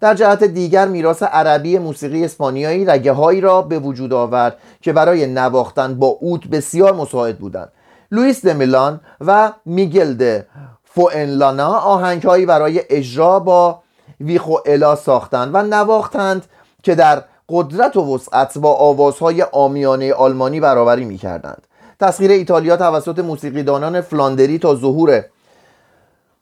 در 0.00 0.14
جهت 0.14 0.44
دیگر 0.44 0.88
میراث 0.88 1.22
عربی 1.22 1.78
موسیقی 1.78 2.24
اسپانیایی 2.24 2.84
رگه 2.84 3.12
هایی 3.12 3.40
را 3.40 3.62
به 3.62 3.78
وجود 3.78 4.12
آورد 4.12 4.56
که 4.80 4.92
برای 4.92 5.26
نواختن 5.26 5.94
با 5.94 6.06
اوت 6.06 6.46
بسیار 6.46 6.92
مساعد 6.94 7.38
بودند. 7.38 7.72
لوئیس 8.10 8.46
د 8.46 8.48
میلان 8.48 9.00
و 9.20 9.52
میگل 9.66 10.14
د 10.14 10.44
فوئنلانا 10.84 11.68
آهنگهایی 11.68 12.46
برای 12.46 12.82
اجرا 12.90 13.38
با 13.40 13.82
ویخوالا 14.20 14.96
ساختند 14.96 15.50
و 15.54 15.62
نواختند 15.62 16.44
که 16.82 16.94
در 16.94 17.24
قدرت 17.48 17.96
و 17.96 18.14
وسعت 18.14 18.58
با 18.58 18.74
آوازهای 18.74 19.42
عامیانه 19.42 20.14
آلمانی 20.14 20.60
برابری 20.60 21.04
می 21.04 21.18
کردند 21.18 21.66
تسخیر 22.00 22.30
ایتالیا 22.30 22.76
توسط 22.76 23.18
موسیقیدانان 23.18 24.00
فلاندری 24.00 24.58
تا 24.58 24.74
ظهور 24.74 25.24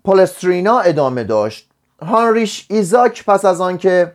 پالسترینا 0.05 0.79
ادامه 0.79 1.25
داشت. 1.25 1.69
هاینریش 2.03 2.67
ایزاک 2.71 3.25
پس 3.25 3.45
از 3.45 3.61
آنکه 3.61 4.13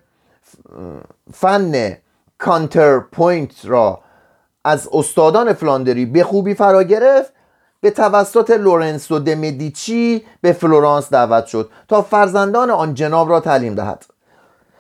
فن 1.34 1.98
counterpoint 2.38 3.66
را 3.66 4.00
از 4.64 4.90
استادان 4.94 5.54
فلاندری 5.54 6.06
به 6.06 6.24
خوبی 6.24 6.54
فرا 6.54 6.84
گرفت 6.84 7.34
به 7.82 7.92
توسط 7.92 8.52
لورنسو 8.52 9.20
د 9.20 9.30
مدیچی 9.30 10.26
به 10.42 10.54
فلورانس 10.54 11.10
دعوت 11.10 11.46
شد 11.46 11.70
تا 11.88 12.02
فرزندان 12.02 12.70
آن 12.70 12.94
جناب 12.94 13.30
را 13.30 13.40
تعلیم 13.40 13.76
دهد. 13.76 14.06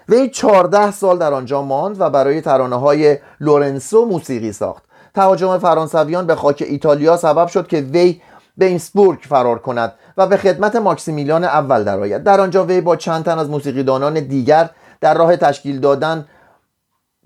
وی 0.10 0.30
14 0.30 0.92
سال 0.92 1.18
در 1.18 1.34
آنجا 1.34 1.62
ماند 1.62 2.02
و 2.02 2.10
برای 2.10 2.42
ترانه 2.42 2.76
های 2.76 3.18
لورنسو 3.40 4.06
موسیقی 4.06 4.52
ساخت. 4.52 4.84
تهاجم 5.16 5.58
فرانسویان 5.58 6.28
به 6.28 6.36
خاک 6.36 6.64
ایتالیا 6.68 7.18
سبب 7.18 7.48
شد 7.48 7.68
که 7.68 7.78
وی 7.78 8.22
به 8.58 8.66
اینسبروک 8.66 9.20
فرار 9.20 9.60
کند 9.60 9.94
و 10.18 10.28
به 10.28 10.38
خدمت 10.38 10.76
ماکسیمیلیان 10.76 11.44
اول 11.44 11.84
درآید. 11.84 12.24
در 12.24 12.42
آنجا 12.42 12.64
وی 12.64 12.82
با 12.82 12.96
چند 12.96 13.26
تن 13.26 13.40
از 13.40 13.50
موسیقیدانان 13.50 14.14
دیگر 14.14 14.70
در 15.02 15.14
راه 15.14 15.38
تشکیل 15.38 15.80
دادن 15.80 16.26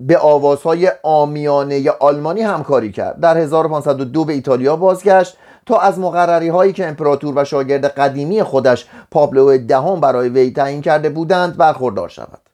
به 0.00 0.18
آوازهای 0.18 0.92
آمیانه 1.02 1.90
آلمانی 1.90 2.42
همکاری 2.42 2.92
کرد. 2.92 3.20
در 3.20 3.38
1502 3.38 4.24
به 4.24 4.32
ایتالیا 4.32 4.76
بازگشت 4.76 5.36
تا 5.66 5.78
از 5.78 5.98
مقرری 5.98 6.48
هایی 6.48 6.72
که 6.72 6.88
امپراتور 6.88 7.34
و 7.36 7.44
شاگرد 7.44 7.84
قدیمی 7.84 8.42
خودش 8.42 8.86
پابلو 9.10 9.58
دهم 9.58 10.00
برای 10.00 10.28
وی 10.28 10.50
تعیین 10.50 10.82
کرده 10.82 11.08
بودند 11.08 11.56
برخوردار 11.56 12.08
شود. 12.08 12.49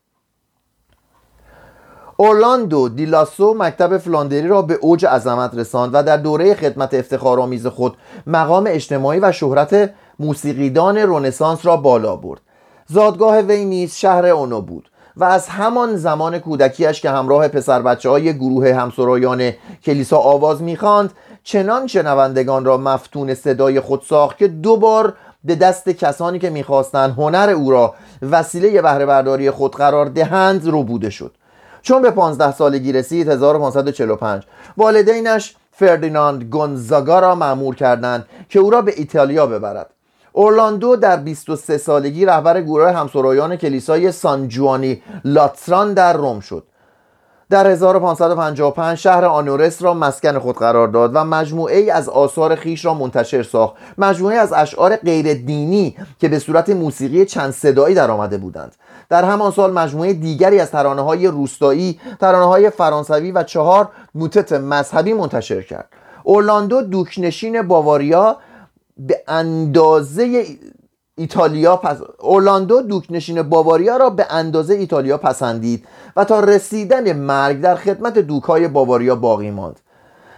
اورلاندو 2.17 2.89
دیلاسو 2.89 3.55
مکتب 3.59 3.99
فلاندری 3.99 4.49
را 4.49 4.63
به 4.63 4.75
اوج 4.75 5.07
عظمت 5.07 5.55
رساند 5.55 5.91
و 5.95 6.03
در 6.03 6.17
دوره 6.17 6.55
خدمت 6.55 6.95
افتخارآمیز 6.95 7.67
خود 7.67 7.97
مقام 8.27 8.65
اجتماعی 8.69 9.21
و 9.21 9.33
شهرت 9.33 9.91
موسیقیدان 10.19 10.99
رونسانس 10.99 11.67
را 11.67 11.77
بالا 11.77 12.17
برد. 12.17 12.41
زادگاه 12.87 13.39
وی 13.39 13.65
نیز 13.65 13.95
شهر 13.95 14.27
اونو 14.27 14.61
بود 14.61 14.91
و 15.17 15.25
از 15.25 15.49
همان 15.49 15.97
زمان 15.97 16.39
کودکیش 16.39 17.01
که 17.01 17.11
همراه 17.11 17.49
پسر 17.49 17.83
بچه 17.83 18.11
های 18.11 18.35
گروه 18.35 18.75
همسرایان 18.75 19.53
کلیسا 19.85 20.17
آواز 20.17 20.63
می‌خواند 20.63 21.13
چنان 21.45 21.87
شنوندگان 21.87 22.65
را 22.65 22.77
مفتون 22.77 23.35
صدای 23.35 23.81
خود 23.81 24.03
ساخت 24.09 24.39
که 24.39 24.49
دوبار 24.49 25.15
به 25.45 25.55
دست 25.55 25.89
کسانی 25.89 26.39
که 26.39 26.51
می‌خواستند 26.51 27.11
هنر 27.11 27.51
او 27.57 27.71
را 27.71 27.95
وسیله 28.31 28.83
بهره 28.83 29.07
برداری 29.07 29.51
خود 29.51 29.77
قرار 29.77 30.07
دهند 30.07 30.67
رو 30.67 30.83
بوده 30.83 31.11
شد. 31.11 31.35
چون 31.87 32.03
به 32.03 32.11
15 32.11 32.53
سالگی 32.53 32.93
رسید 32.93 33.29
1545 33.29 34.43
والدینش 34.77 35.57
فردیناند 35.73 36.45
گونزاگا 36.45 37.19
را 37.19 37.35
معمور 37.35 37.75
کردند 37.75 38.27
که 38.49 38.59
او 38.59 38.71
را 38.71 38.83
به 38.83 38.93
ایتالیا 38.97 39.47
ببرد. 39.47 39.91
اورلاندو 40.33 40.97
در 40.97 41.17
23 41.17 41.79
سالگی 41.79 42.27
رهبر 42.27 42.61
گروه 42.61 42.93
همسرایان 42.93 43.57
کلیسای 43.57 44.13
سان 44.13 44.49
جوانی 44.49 45.03
لاتران 45.25 45.95
در 45.95 46.13
روم 46.13 46.41
شد. 46.41 46.65
در 47.51 47.67
1555 47.67 48.99
شهر 48.99 49.25
آنورس 49.25 49.83
را 49.83 49.95
مسکن 49.95 50.39
خود 50.39 50.57
قرار 50.57 50.89
داد 50.89 51.11
و 51.15 51.25
مجموعه 51.25 51.79
ای 51.79 51.91
از 51.91 52.09
آثار 52.09 52.55
خیش 52.55 52.85
را 52.85 52.95
منتشر 52.95 53.43
ساخت. 53.43 53.75
مجموعه 53.99 54.37
از 54.37 54.53
اشعار 54.53 54.97
غیر 54.97 55.35
دینی 55.35 55.97
که 56.19 56.29
به 56.29 56.39
صورت 56.39 56.71
موسیقی 56.71 57.25
چند 57.25 57.51
صدایی 57.51 57.95
در 57.95 58.11
آمده 58.11 58.39
بودند. 58.39 58.75
در 59.09 59.25
همان 59.25 59.51
سال 59.51 59.73
مجموعه 59.73 60.13
دیگری 60.13 60.61
از 60.61 60.71
ترانه 60.71 61.03
های 61.03 61.27
روستایی 61.27 62.01
ترانه 62.21 62.47
های 62.47 62.71
فرانسوی 62.71 63.33
و 63.33 63.43
چهار 63.43 63.89
موتت 64.15 64.53
مذهبی 64.53 65.13
منتشر 65.13 65.63
کرد. 65.63 65.89
اورلاندو 66.23 66.83
دوکنشین 66.83 67.63
باواریا 67.63 68.37
به 68.97 69.23
اندازه 69.29 70.47
ایتالیا 71.17 71.77
پس 71.77 71.99
اورلاندو 72.19 72.83
دوکنشین 72.83 73.43
باواریا 73.43 73.97
را 73.97 74.11
به 74.11 74.27
اندازه 74.31 74.75
ایتالیا 74.75 75.19
پسندید 75.19 75.87
و 76.17 76.25
تا 76.25 76.41
رسیدن 76.41 77.13
مرگ 77.13 77.61
در 77.61 77.77
خدمت 77.77 78.19
دوکای 78.19 78.69
باواریا 78.69 79.15
باقی 79.15 79.51
ماند. 79.51 79.81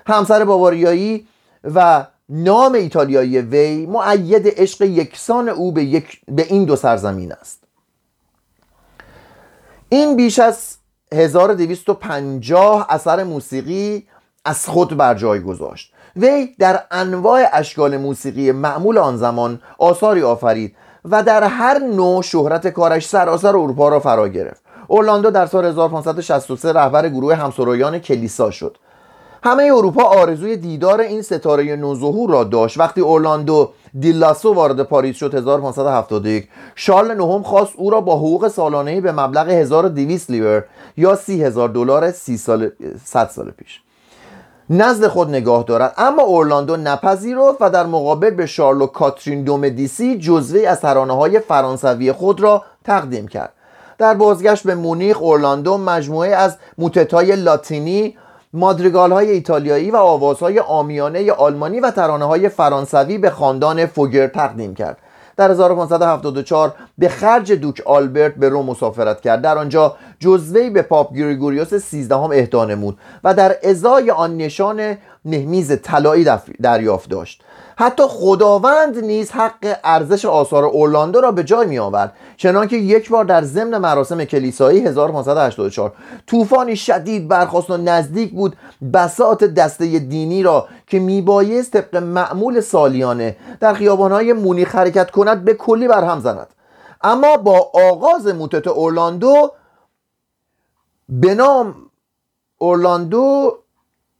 همسر 0.06 0.44
باواریایی 0.44 1.26
و 1.74 2.06
نام 2.28 2.72
ایتالیایی 2.72 3.38
وی 3.38 3.86
معید 3.86 4.60
عشق 4.60 4.82
یکسان 4.82 5.48
او 5.48 5.72
به, 5.72 5.84
یک 5.84 6.20
به 6.28 6.42
این 6.42 6.64
دو 6.64 6.76
سرزمین 6.76 7.32
است. 7.32 7.67
این 9.90 10.16
بیش 10.16 10.38
از 10.38 10.76
1250 11.12 12.86
اثر 12.88 13.24
موسیقی 13.24 14.06
از 14.44 14.66
خود 14.66 14.96
بر 14.96 15.14
جای 15.14 15.40
گذاشت. 15.40 15.92
وی 16.16 16.54
در 16.58 16.80
انواع 16.90 17.44
اشکال 17.52 17.96
موسیقی 17.96 18.52
معمول 18.52 18.98
آن 18.98 19.16
زمان 19.16 19.60
آثاری 19.78 20.22
آفرید 20.22 20.76
و 21.04 21.22
در 21.22 21.44
هر 21.44 21.78
نوع 21.78 22.22
شهرت 22.22 22.68
کارش 22.68 23.08
سراسر 23.08 23.48
اروپا 23.48 23.88
را 23.88 24.00
فرا 24.00 24.28
گرفت. 24.28 24.62
اورلاندو 24.86 25.30
در 25.30 25.46
سال 25.46 25.64
1563 25.64 26.72
رهبر 26.72 27.08
گروه 27.08 27.34
همسرایان 27.34 27.98
کلیسا 27.98 28.50
شد. 28.50 28.76
همه 29.42 29.62
اروپا 29.62 30.02
آرزوی 30.02 30.56
دیدار 30.56 31.00
این 31.00 31.22
ستاره 31.22 31.76
نوظهور 31.76 32.30
را 32.30 32.44
داشت. 32.44 32.78
وقتی 32.78 33.00
اورلاندو 33.00 33.72
دیلاسو 34.00 34.54
وارد 34.54 34.82
پاریس 34.82 35.16
شد 35.16 35.34
1571 35.34 36.48
شارل 36.74 37.14
نهم 37.14 37.42
خواست 37.42 37.72
او 37.76 37.90
را 37.90 38.00
با 38.00 38.16
حقوق 38.16 38.48
سالانه 38.48 39.00
به 39.00 39.12
مبلغ 39.12 39.48
1200 39.48 40.30
لیور 40.30 40.64
یا 40.96 41.14
30000 41.14 41.68
دلار 41.68 42.10
30 42.10 42.36
سال 42.36 42.70
100 43.04 43.28
سال 43.28 43.50
پیش. 43.50 43.80
نزد 44.70 45.06
خود 45.06 45.28
نگاه 45.28 45.62
دارد. 45.62 45.94
اما 45.98 46.22
اورلاندو 46.22 46.76
نپذیرفت 46.76 47.56
و 47.60 47.70
در 47.70 47.86
مقابل 47.86 48.30
به 48.30 48.46
شارلو 48.46 48.86
کاترین 48.86 49.44
دومدیسی 49.44 50.18
جزوی 50.18 50.66
از 50.66 50.80
ترانه 50.80 51.16
های 51.16 51.40
فرانسوی 51.40 52.12
خود 52.12 52.40
را 52.40 52.62
تقدیم 52.84 53.28
کرد. 53.28 53.52
در 53.98 54.14
بازگشت 54.14 54.66
به 54.66 54.74
مونیخ 54.74 55.22
اورلاندو 55.22 55.78
مجموعه 55.78 56.30
از 56.30 56.56
موتتای 56.78 57.36
لاتینی 57.36 58.16
مادریگال 58.52 59.12
های 59.12 59.30
ایتالیایی 59.30 59.90
و 59.90 59.96
آوازهای 59.96 60.58
آمیانه 60.58 61.32
آلمانی 61.32 61.80
و 61.80 61.90
ترانه 61.90 62.24
های 62.24 62.48
فرانسوی 62.48 63.18
به 63.18 63.30
خاندان 63.30 63.86
فوگر 63.86 64.26
تقدیم 64.26 64.74
کرد. 64.74 64.98
در 65.36 65.50
1574 65.50 66.74
به 66.98 67.08
خرج 67.08 67.52
دوک 67.52 67.82
آلبرت 67.86 68.34
به 68.34 68.48
روم 68.48 68.66
مسافرت 68.66 69.20
کرد. 69.20 69.42
در 69.42 69.58
آنجا 69.58 69.96
جزوهی 70.20 70.70
به 70.70 70.82
پاپ 70.82 71.14
گریگوریوس 71.14 71.74
سیزدهم 71.74 72.30
اهدا 72.32 72.64
نمود 72.64 72.98
و 73.24 73.34
در 73.34 73.56
ازای 73.62 74.10
آن 74.10 74.36
نشان 74.36 74.96
نهمیز 75.30 75.72
طلایی 75.82 76.26
دریافت 76.62 77.10
داشت. 77.10 77.42
حتی 77.80 78.02
خداوند 78.08 78.98
نیز 78.98 79.30
حق 79.30 79.78
ارزش 79.84 80.24
آثار 80.24 80.64
اورلاندو 80.64 81.20
را 81.20 81.32
به 81.32 81.44
جای 81.44 81.66
می 81.66 81.78
آورد 81.78 82.12
چنانکه 82.36 82.76
یک 82.76 83.10
بار 83.10 83.24
در 83.24 83.42
ضمن 83.42 83.78
مراسم 83.78 84.24
کلیسایی 84.24 84.80
1584 84.80 85.92
طوفانی 86.26 86.76
شدید 86.76 87.28
برخواست 87.28 87.70
و 87.70 87.76
نزدیک 87.76 88.32
بود 88.32 88.56
بساط 88.94 89.44
دسته 89.44 89.98
دینی 89.98 90.42
را 90.42 90.68
که 90.86 90.98
میبایست 90.98 91.72
طبق 91.72 91.96
معمول 91.96 92.60
سالیانه 92.60 93.36
در 93.60 93.74
خیابانهای 93.74 94.32
مونیخ 94.32 94.74
حرکت 94.74 95.10
کند 95.10 95.44
به 95.44 95.54
کلی 95.54 95.88
برهم 95.88 96.20
زند. 96.20 96.46
اما 97.02 97.36
با 97.36 97.70
آغاز 97.90 98.26
موتت 98.26 98.66
اورلاندو 98.66 99.52
به 101.08 101.34
نام 101.34 101.74
اورلاندو 102.58 103.58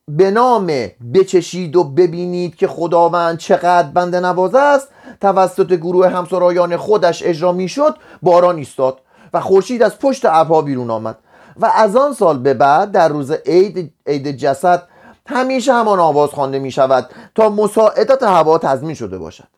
به 0.08 0.30
نام 0.30 0.66
بچشید 1.14 1.76
و 1.76 1.84
ببینید 1.84 2.56
که 2.56 2.68
خداوند 2.68 3.38
چقدر 3.38 3.88
بنده 3.88 4.20
نوازه 4.20 4.58
است. 4.58 4.88
توسط 5.20 5.72
گروه 5.72 6.08
همسرایان 6.08 6.76
خودش 6.76 7.22
اجرا 7.22 7.52
می‌شد 7.52 7.96
باران 8.22 8.56
ایستاد 8.56 8.98
و 9.32 9.40
خورشید 9.40 9.82
از 9.82 9.98
پشت 9.98 10.24
ابرها 10.24 10.62
بیرون 10.62 10.90
آمد 10.90 11.18
و 11.60 11.70
از 11.74 11.96
آن 11.96 12.12
سال 12.12 12.38
به 12.38 12.54
بعد 12.54 12.92
در 12.92 13.08
روز 13.08 13.30
عید 13.30 13.92
عید 14.06 14.30
جسد 14.36 14.82
همیشه 15.26 15.72
همان 15.72 15.98
آواز 15.98 16.30
خوانده 16.30 16.58
می 16.58 16.70
شود 16.70 17.10
تا 17.34 17.48
مساعدت 17.48 18.22
هوا 18.22 18.58
تضمین 18.58 18.94
شده 18.94 19.18
باشد. 19.18 19.48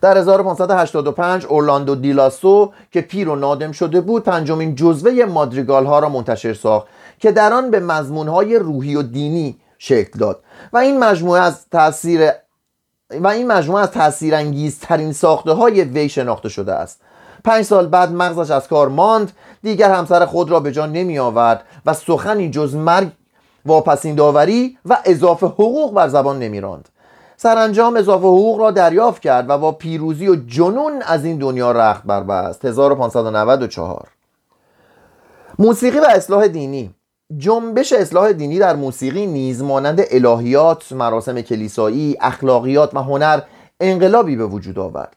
در 0.00 0.18
1585 0.18 1.46
اورلاندو 1.46 1.94
دیلاسو 1.94 2.72
که 2.90 3.00
پیر 3.00 3.28
و 3.28 3.36
نادم 3.36 3.72
شده 3.72 4.00
بود 4.00 4.22
پنجمین 4.22 4.74
جزوه 4.74 5.24
مادریگال 5.24 5.86
ها 5.86 5.98
را 5.98 6.08
منتشر 6.08 6.54
ساخت. 6.54 6.86
که 7.22 7.32
در 7.32 7.52
آن 7.52 7.70
به 7.70 7.80
مضمون 7.80 8.28
های 8.28 8.58
روحی 8.58 8.96
و 8.96 9.02
دینی 9.02 9.56
شکل 9.78 10.18
داد. 10.18 10.42
و 10.72 10.78
این 10.78 10.98
مجموعه 10.98 11.40
از 11.40 11.68
تاثیر 11.70 12.30
و 13.20 13.26
این 13.26 13.46
مجموعه 13.46 13.82
از 13.82 13.90
تاثیرانگیزترین 13.90 15.12
ساخته 15.12 15.52
های 15.52 15.82
وی 15.82 16.08
شناخته 16.08 16.48
شده 16.48 16.72
است. 16.74 17.00
پنج 17.44 17.64
سال 17.64 17.86
بعد 17.86 18.12
مغزش 18.12 18.50
از 18.50 18.68
کار 18.68 18.88
ماند 18.88 19.32
دیگر 19.62 19.94
همسر 19.94 20.26
خود 20.26 20.50
را 20.50 20.60
به 20.60 20.72
جان 20.72 20.92
نمی 20.92 21.18
آورد 21.18 21.64
و 21.86 21.94
سخنی 21.94 22.50
جز 22.50 22.74
مرگ 22.74 23.08
واپسین 23.66 24.14
داوری 24.14 24.78
و 24.84 24.98
اضافه 25.04 25.46
حقوق 25.46 25.94
بر 25.94 26.08
زبان 26.08 26.38
نمی 26.38 26.60
راند. 26.60 26.88
سرانجام 27.36 27.96
اضافه 27.96 28.26
حقوق 28.26 28.60
را 28.60 28.70
دریافت 28.70 29.22
کرد 29.22 29.50
و 29.50 29.58
با 29.58 29.72
پیروزی 29.72 30.28
و 30.28 30.36
جنون 30.46 31.02
از 31.02 31.24
این 31.24 31.38
دنیا 31.38 31.72
رخت 31.72 32.02
بربست. 32.04 32.64
1594 32.64 34.08
موسیقی 35.58 35.98
و 35.98 36.06
اصلاح 36.10 36.46
دینی. 36.46 36.94
جنبش 37.38 37.92
اصلاح 37.92 38.32
دینی 38.32 38.58
در 38.58 38.76
موسیقی 38.76 39.26
نیز 39.26 39.62
مانند 39.62 40.00
الهیات، 40.10 40.92
مراسم 40.92 41.40
کلیسایی، 41.40 42.16
اخلاقیات 42.20 42.94
و 42.94 42.98
هنر 42.98 43.40
انقلابی 43.80 44.36
به 44.36 44.46
وجود 44.46 44.78
آورد. 44.78 45.16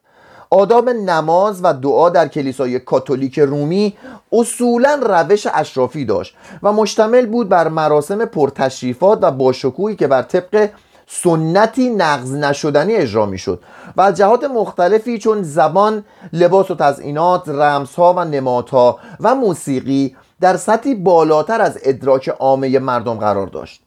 آداب 0.49 0.89
نماز 0.89 1.59
و 1.63 1.73
دعا 1.73 2.09
در 2.09 2.27
کلیسای 2.27 2.79
کاتولیک 2.79 3.39
رومی 3.39 3.97
اصولا 4.31 4.99
روش 5.01 5.47
اشرافی 5.53 6.05
داشت 6.05 6.35
و 6.63 6.73
مشتمل 6.73 7.25
بود 7.25 7.49
بر 7.49 7.67
مراسم 7.67 8.25
پرتشریفات 8.25 9.19
و 9.21 9.31
باشکوهی 9.31 9.95
که 9.95 10.07
بر 10.07 10.21
طبق 10.21 10.69
سنتی 11.07 11.89
نقض 11.89 12.33
نشدنی 12.33 12.95
اجرا 12.95 13.25
می 13.25 13.37
شد 13.37 13.61
و 13.97 14.01
از 14.01 14.17
جهات 14.17 14.43
مختلفی 14.43 15.17
چون 15.17 15.43
زبان، 15.43 16.03
لباس 16.33 16.71
و 16.71 16.75
تزئینات، 16.75 17.49
رمزها 17.49 18.13
و 18.13 18.25
نمادها 18.25 18.99
و 19.19 19.35
موسیقی 19.35 20.15
در 20.41 20.57
سطحی 20.57 20.95
بالاتر 20.95 21.61
از 21.61 21.79
ادراک 21.83 22.29
عامه 22.29 22.79
مردم 22.79 23.15
قرار 23.15 23.47
داشت. 23.47 23.81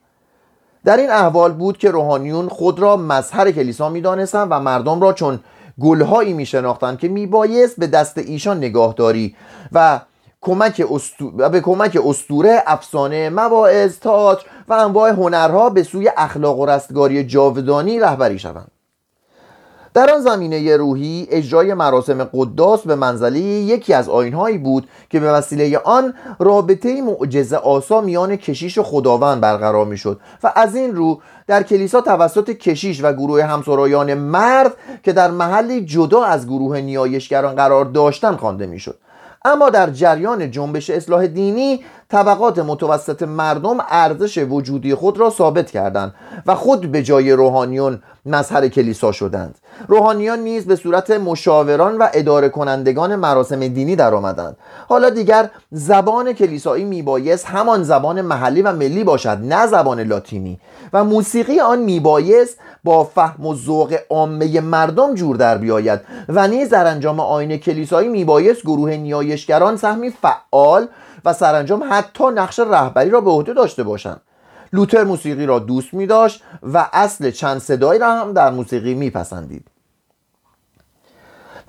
در 0.84 0.96
این 0.96 1.11
احوال 1.11 1.52
بود 1.52 1.78
که 1.78 1.90
روحانیون 1.90 2.48
خود 2.48 2.78
را 2.78 2.96
مظهر 2.96 3.50
کلیسا 3.50 3.88
می‌دانستند 3.88 4.48
و 4.50 4.61
مردم 4.61 5.00
را 5.00 5.12
چون 5.12 5.40
گلهایی 5.80 6.32
میشناختند 6.32 6.98
که 6.98 7.08
میبایست 7.08 7.76
به 7.80 7.87
دست 7.87 8.18
ایشان 8.18 8.56
نگاهداری 8.56 9.37
و 9.72 10.00
کمک 10.40 10.87
و 11.38 11.48
به 11.48 11.61
کمک 11.61 11.98
استوره 12.04 12.62
افسانه 12.66 13.30
مواعظ 13.30 13.98
تئاتر 13.98 14.46
و 14.68 14.72
انواع 14.72 15.11
هنرها 15.11 15.70
به 15.70 15.82
سوی 15.82 16.11
اخلاق 16.16 16.58
و 16.58 16.66
رستگاری 16.66 17.24
جاودانی 17.24 18.00
رهبری 18.00 18.38
شوند. 18.38 18.70
در 19.98 20.14
آن 20.14 20.20
زمینه 20.20 20.76
روحی 20.76 21.28
اجرای 21.30 21.74
مراسم 21.74 22.24
قداس 22.34 22.80
به 22.87 22.94
منزله 22.94 23.38
یکی 23.40 23.94
از 23.94 24.08
آینهایی 24.08 24.58
بود 24.58 24.88
که 25.11 25.20
به 25.20 25.32
وسیله 25.32 25.78
آن 25.78 26.14
رابطه 26.38 27.02
معجزه 27.02 27.56
آسا 27.56 28.00
میان 28.00 28.37
کشیش 28.37 28.78
و 28.78 28.82
خداوند 28.82 29.40
برقرار 29.40 29.87
می‌شد 29.87 30.20
و 30.42 30.52
از 30.56 30.76
این 30.76 30.96
رو 30.96 31.20
در 31.46 31.62
کلیسا 31.62 32.00
توسط 32.00 32.50
کشیش 32.50 33.00
و 33.04 33.12
گروه 33.12 33.42
همسرایان 33.42 34.14
مرد 34.14 34.74
که 35.02 35.12
در 35.12 35.30
محلی 35.30 35.84
جدا 35.84 36.24
از 36.24 36.46
گروه 36.46 36.80
نیایشگران 36.80 37.54
قرار 37.54 37.84
داشتن 37.84 38.37
خوانده 38.37 38.66
می‌شد. 38.66 38.98
اما 39.44 39.70
در 39.70 39.90
جریان 39.90 40.50
جنبش 40.50 40.90
اصلاح 40.90 41.26
دینی 41.26 41.80
طبقات 42.11 42.59
متوسط 42.59 43.23
مردم 43.23 43.77
ارزش 43.88 44.38
وجودی 44.38 44.94
خود 44.94 45.18
را 45.18 45.31
ثابت 45.31 45.71
کردند 45.71 46.14
و 46.47 46.55
خود 46.55 46.92
به 46.92 47.03
جای 47.03 47.33
روحانیون 47.33 48.03
مظهر 48.27 48.68
کلیسا 48.68 49.12
شدند. 49.12 49.59
روحانیان 49.88 50.38
نیز 50.38 50.66
به 50.66 50.77
صورت 50.77 51.11
مشاوران 51.11 51.99
و 51.99 52.09
اداره 52.12 52.49
کنندگان 52.49 53.16
مراسم 53.16 53.68
دینی 53.68 53.97
در 53.97 54.14
آمدند 54.14 54.57
حالا 54.88 55.11
دیگر 55.11 55.51
زبان 55.71 56.33
کلیسایی 56.33 56.85
میبایست 56.85 57.47
همان 57.47 57.83
زبان 57.83 58.21
محلی 58.21 58.62
و 58.62 58.73
ملی 58.73 59.05
باشد 59.05 59.38
نه 59.42 59.66
زبان 59.66 60.01
لاتینی. 60.01 60.61
و 60.92 61.05
موسیقی 61.05 61.61
آن 61.61 61.79
میبایست 61.79 62.59
با 62.85 63.05
فهم 63.05 63.47
و 63.47 63.55
ذوق 63.55 63.99
عامه 64.11 64.61
مردم 64.61 65.14
جور 65.14 65.37
در 65.37 65.59
بیاید 65.59 66.01
و 66.29 66.49
نیز 66.49 66.68
در 66.68 66.87
انجام 66.87 67.21
آین 67.21 67.57
کلیسایی 67.57 68.09
میبایست 68.09 68.62
گروه 68.62 68.90
نیایشگران 68.90 69.77
سهمی 69.77 70.11
فعال 70.11 70.88
و 71.24 71.33
سرانجام 71.33 71.85
حتی 71.90 72.24
نقش 72.24 72.59
رهبری 72.59 73.11
را 73.11 73.20
به 73.20 73.31
عهده 73.31 73.54
داشته 73.54 73.83
باشند. 73.83 74.20
لوتر 74.72 75.04
موسیقی 75.04 75.46
را 75.46 75.59
دوست 75.59 75.94
می 75.94 76.07
داشت 76.07 76.42
و 76.62 76.88
اصل 76.92 77.31
چند 77.31 77.59
صدایی 77.59 78.00
را 78.00 78.12
هم 78.12 78.33
در 78.33 78.50
موسیقی 78.50 78.94
میپسندید. 78.94 79.66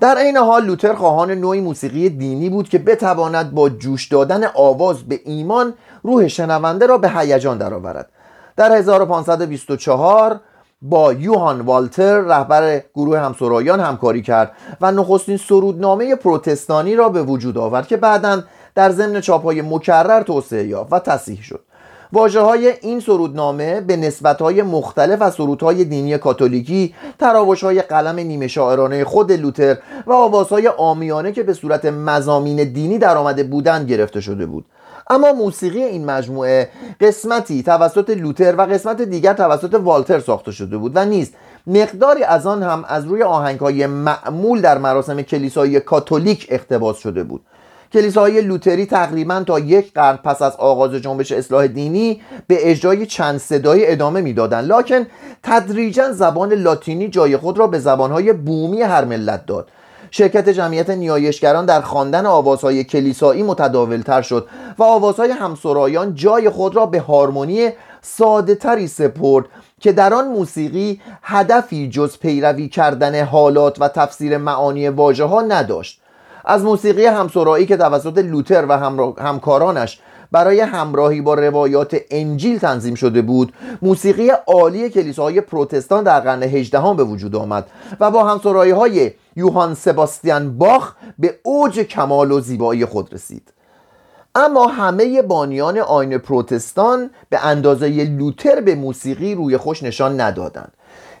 در 0.00 0.18
عین 0.18 0.36
حال 0.36 0.64
لوتر 0.64 0.94
خواهان 0.94 1.30
نوعی 1.30 1.60
موسیقی 1.60 2.08
دینی 2.08 2.50
بود 2.50 2.68
که 2.68 2.78
بتواند 2.78 3.54
با 3.54 3.68
جوش 3.68 4.08
دادن 4.08 4.44
آواز 4.54 5.02
به 5.02 5.20
ایمان 5.24 5.74
روح 6.02 6.28
شنونده 6.28 6.86
را 6.86 6.98
به 6.98 7.10
هیجان 7.10 7.58
درآورد. 7.58 8.10
در 8.56 8.72
1524 8.72 10.40
با 10.82 11.12
یوهان 11.12 11.60
والتر 11.60 12.20
رهبر 12.20 12.82
گروه 12.94 13.18
همسرایان 13.18 13.80
همکاری 13.80 14.22
کرد 14.22 14.52
و 14.80 14.92
نخستین 14.92 15.36
سرودنامه 15.36 16.14
پروتستانی 16.14 16.96
را 16.96 17.08
به 17.08 17.22
وجود 17.22 17.58
آورد 17.58 17.86
که 17.86 17.96
بعدا 17.96 18.42
در 18.74 18.90
ضمن 18.90 19.20
چاپهای 19.20 19.62
مکرر 19.62 20.22
توسعه 20.22 20.66
یافت 20.66 20.92
و 20.92 20.98
تصحیح 20.98 21.42
شد. 21.42 21.60
واجه 22.12 22.40
های 22.40 22.72
این 22.80 23.00
سرودنامه 23.00 23.80
به 23.80 23.96
نسبت 23.96 24.42
های 24.42 24.62
مختلف 24.62 25.22
از 25.22 25.34
سرودهای 25.34 25.84
دینی 25.84 26.18
کاتولیکی 26.18 26.94
تراوش 27.18 27.64
های 27.64 27.82
قلم 27.82 28.18
نیمه 28.18 28.48
شاعرانه 28.48 29.04
خود 29.04 29.32
لوتر 29.32 29.76
و 30.06 30.12
آوازهای 30.12 30.68
آمیانه 30.68 31.32
که 31.32 31.42
به 31.42 31.52
صورت 31.52 31.84
مزامین 31.84 32.72
دینی 32.72 32.98
در 32.98 33.16
آمده 33.16 33.42
بودند 33.42 33.90
گرفته 33.90 34.20
شده 34.20 34.46
بود. 34.46 34.64
اما 35.10 35.32
موسیقی 35.32 35.82
این 35.82 36.04
مجموعه 36.04 36.68
قسمتی 37.00 37.62
توسط 37.62 38.10
لوتر 38.10 38.54
و 38.56 38.62
قسمت 38.62 39.02
دیگر 39.02 39.32
توسط 39.32 39.74
والتر 39.74 40.20
ساخته 40.20 40.52
شده 40.52 40.78
بود 40.78 40.92
و 40.94 41.04
نیز 41.04 41.32
مقداری 41.66 42.22
از 42.22 42.46
آن 42.46 42.62
هم 42.62 42.84
از 42.88 43.04
روی 43.04 43.22
آهنگ 43.22 43.60
های 43.60 43.86
معمول 43.86 44.60
در 44.60 44.78
مراسم 44.78 45.22
کلیسایی 45.22 45.80
کاتولیک 45.80 46.46
اقتباس 46.50 46.98
شده 46.98 47.24
بود. 47.24 47.40
کلیساهای 47.92 48.40
لوتری 48.40 48.86
تقریبا 48.86 49.44
تا 49.46 49.58
یک 49.58 49.92
قرن 49.92 50.16
پس 50.16 50.42
از 50.42 50.56
آغاز 50.56 50.94
جنبش 50.94 51.32
اصلاح 51.32 51.66
دینی 51.66 52.20
به 52.46 52.70
اجرای 52.70 53.06
چند 53.06 53.38
صدایی 53.38 53.86
ادامه 53.86 54.20
می‌دادند. 54.20 54.72
لکن 54.72 55.06
تدریجا 55.42 56.12
زبان 56.12 56.52
لاتینی 56.52 57.08
جای 57.08 57.36
خود 57.36 57.58
را 57.58 57.66
به 57.66 57.78
زبانهای 57.78 58.32
بومی 58.32 58.82
هر 58.82 59.04
ملت 59.04 59.46
داد. 59.46 59.68
شرکت 60.10 60.48
جمعیت 60.48 60.90
نیایشگران 60.90 61.66
در 61.66 61.80
خواندن 61.80 62.26
آوازهای 62.26 62.84
کلیسایی 62.84 63.42
متداولتر 63.42 64.22
شد 64.22 64.48
و 64.78 64.82
آوازهای 64.82 65.30
همسرایان 65.30 66.14
جای 66.14 66.50
خود 66.50 66.76
را 66.76 66.86
به 66.86 67.00
هارمونی 67.00 67.70
ساده 68.02 68.54
تری 68.54 68.86
سپرد 68.86 69.44
که 69.80 69.92
در 69.92 70.14
آن 70.14 70.28
موسیقی 70.28 71.00
هدفی 71.22 71.88
جز 71.88 72.18
پیروی 72.18 72.68
کردن 72.68 73.24
حالات 73.24 73.80
و 73.80 73.88
تفسیر 73.88 74.36
معانی 74.36 74.88
واژه 74.88 75.24
ها 75.24 75.42
نداشت. 75.42 76.00
از 76.44 76.64
موسیقی 76.64 77.06
همسرایی 77.06 77.66
که 77.66 77.76
توسط 77.76 78.18
لوتر 78.18 78.66
و 78.68 78.72
همکارانش 79.18 80.00
برای 80.32 80.60
همراهی 80.60 81.20
با 81.20 81.34
روایات 81.34 81.96
انجیل 82.10 82.58
تنظیم 82.58 82.94
شده 82.94 83.22
بود 83.22 83.52
موسیقی 83.82 84.28
عالی 84.46 84.90
کلیساهای 84.90 85.40
پروتستان 85.40 86.04
در 86.04 86.20
قرن 86.20 86.42
هجدهم 86.42 86.96
به 86.96 87.04
وجود 87.04 87.36
آمد 87.36 87.66
و 88.00 88.10
با 88.10 88.24
همسرایی 88.24 88.72
های 88.72 89.12
یوهان 89.36 89.74
سباستیان 89.74 90.58
باخ 90.58 90.94
به 91.18 91.38
اوج 91.42 91.80
کمال 91.80 92.32
و 92.32 92.40
زیبایی 92.40 92.84
خود 92.84 93.14
رسید. 93.14 93.52
اما 94.34 94.66
همه 94.66 95.22
بانیان 95.22 95.78
آین 95.78 96.18
پروتستان 96.18 97.10
به 97.30 97.46
اندازه 97.46 97.88
لوتر 97.88 98.60
به 98.60 98.74
موسیقی 98.74 99.34
روی 99.34 99.56
خوش 99.56 99.82
نشان 99.82 100.20
ندادند. 100.20 100.72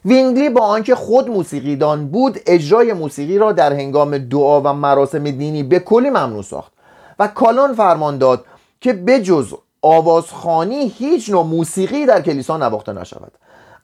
وینگلی 0.04 0.50
با 0.50 0.60
آنکه 0.60 0.94
خود 0.94 1.30
موسیقیدان 1.30 2.08
بود 2.08 2.40
اجرای 2.46 2.92
موسیقی 2.92 3.38
را 3.38 3.52
در 3.52 3.72
هنگام 3.72 4.18
دعا 4.18 4.60
و 4.60 4.72
مراسم 4.72 5.24
دینی 5.24 5.62
به 5.62 5.78
کلی 5.78 6.10
ممنوع 6.10 6.42
ساخت 6.42 6.72
و 7.18 7.28
کالان 7.28 7.74
فرمان 7.74 8.18
داد 8.18 8.44
که 8.80 8.92
بجز 8.92 9.54
آوازخانی 9.82 10.88
هیچ 10.88 11.30
نوع 11.30 11.44
موسیقی 11.44 12.06
در 12.06 12.22
کلیسا 12.22 12.56
نواخته 12.56 12.92
نشود. 12.92 13.32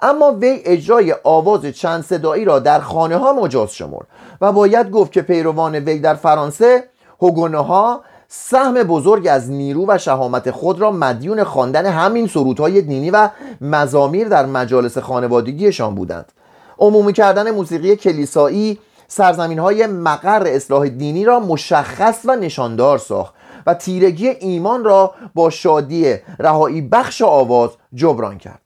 اما 0.01 0.33
وی 0.33 0.63
اجرای 0.65 1.15
آواز 1.25 1.67
چند 1.67 2.05
صدایی 2.05 2.45
را 2.45 2.59
در 2.59 2.81
خانه 2.81 3.17
ها 3.17 3.33
مجاز 3.33 3.75
شمرد 3.75 4.07
و 4.41 4.53
باید 4.53 4.91
گفت 4.91 5.13
که 5.13 5.23
پیروان 5.23 5.75
وی 5.75 5.99
در 5.99 6.15
فرانسه 6.15 6.85
هگونه 7.23 7.59
ها 7.59 8.01
سهم 8.29 8.75
بزرگ 8.75 9.29
از 9.31 9.51
نیرو 9.51 9.85
و 9.89 9.99
شهامت 9.99 10.51
خود 10.51 10.81
را 10.81 10.91
مدیون 10.91 11.45
خواندن 11.45 11.87
همین 11.87 12.27
سرودهای 12.27 12.83
دینی 12.83 13.11
و 13.11 13.31
مزامیر 13.61 14.29
در 14.29 14.47
مجالس 14.47 14.99
خانوادگیشان 14.99 15.95
بودند. 15.95 16.33
عمومی 16.79 17.13
کردن 17.13 17.51
موسیقی 17.51 17.97
کلیسایی 17.97 18.79
سرزمین 19.09 19.59
های 19.59 19.87
مقر 19.87 20.43
اصلاح 20.47 20.89
دینی 20.89 21.25
را 21.25 21.41
مشخص 21.41 22.21
و 22.25 22.37
نشاندار 22.37 22.99
ساخت 22.99 23.35
و 23.67 23.75
تیرگی 23.75 24.29
ایمان 24.29 24.85
را 24.85 25.15
با 25.35 25.51
شادی 25.51 26.15
رهایی 26.39 26.81
بخش 26.81 27.23
آواز 27.23 27.71
جبران 27.95 28.39
کرد. 28.39 28.63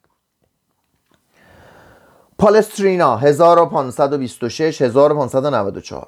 پالسترینا 2.39 3.17
1526 3.17 4.81
1594 4.81 6.07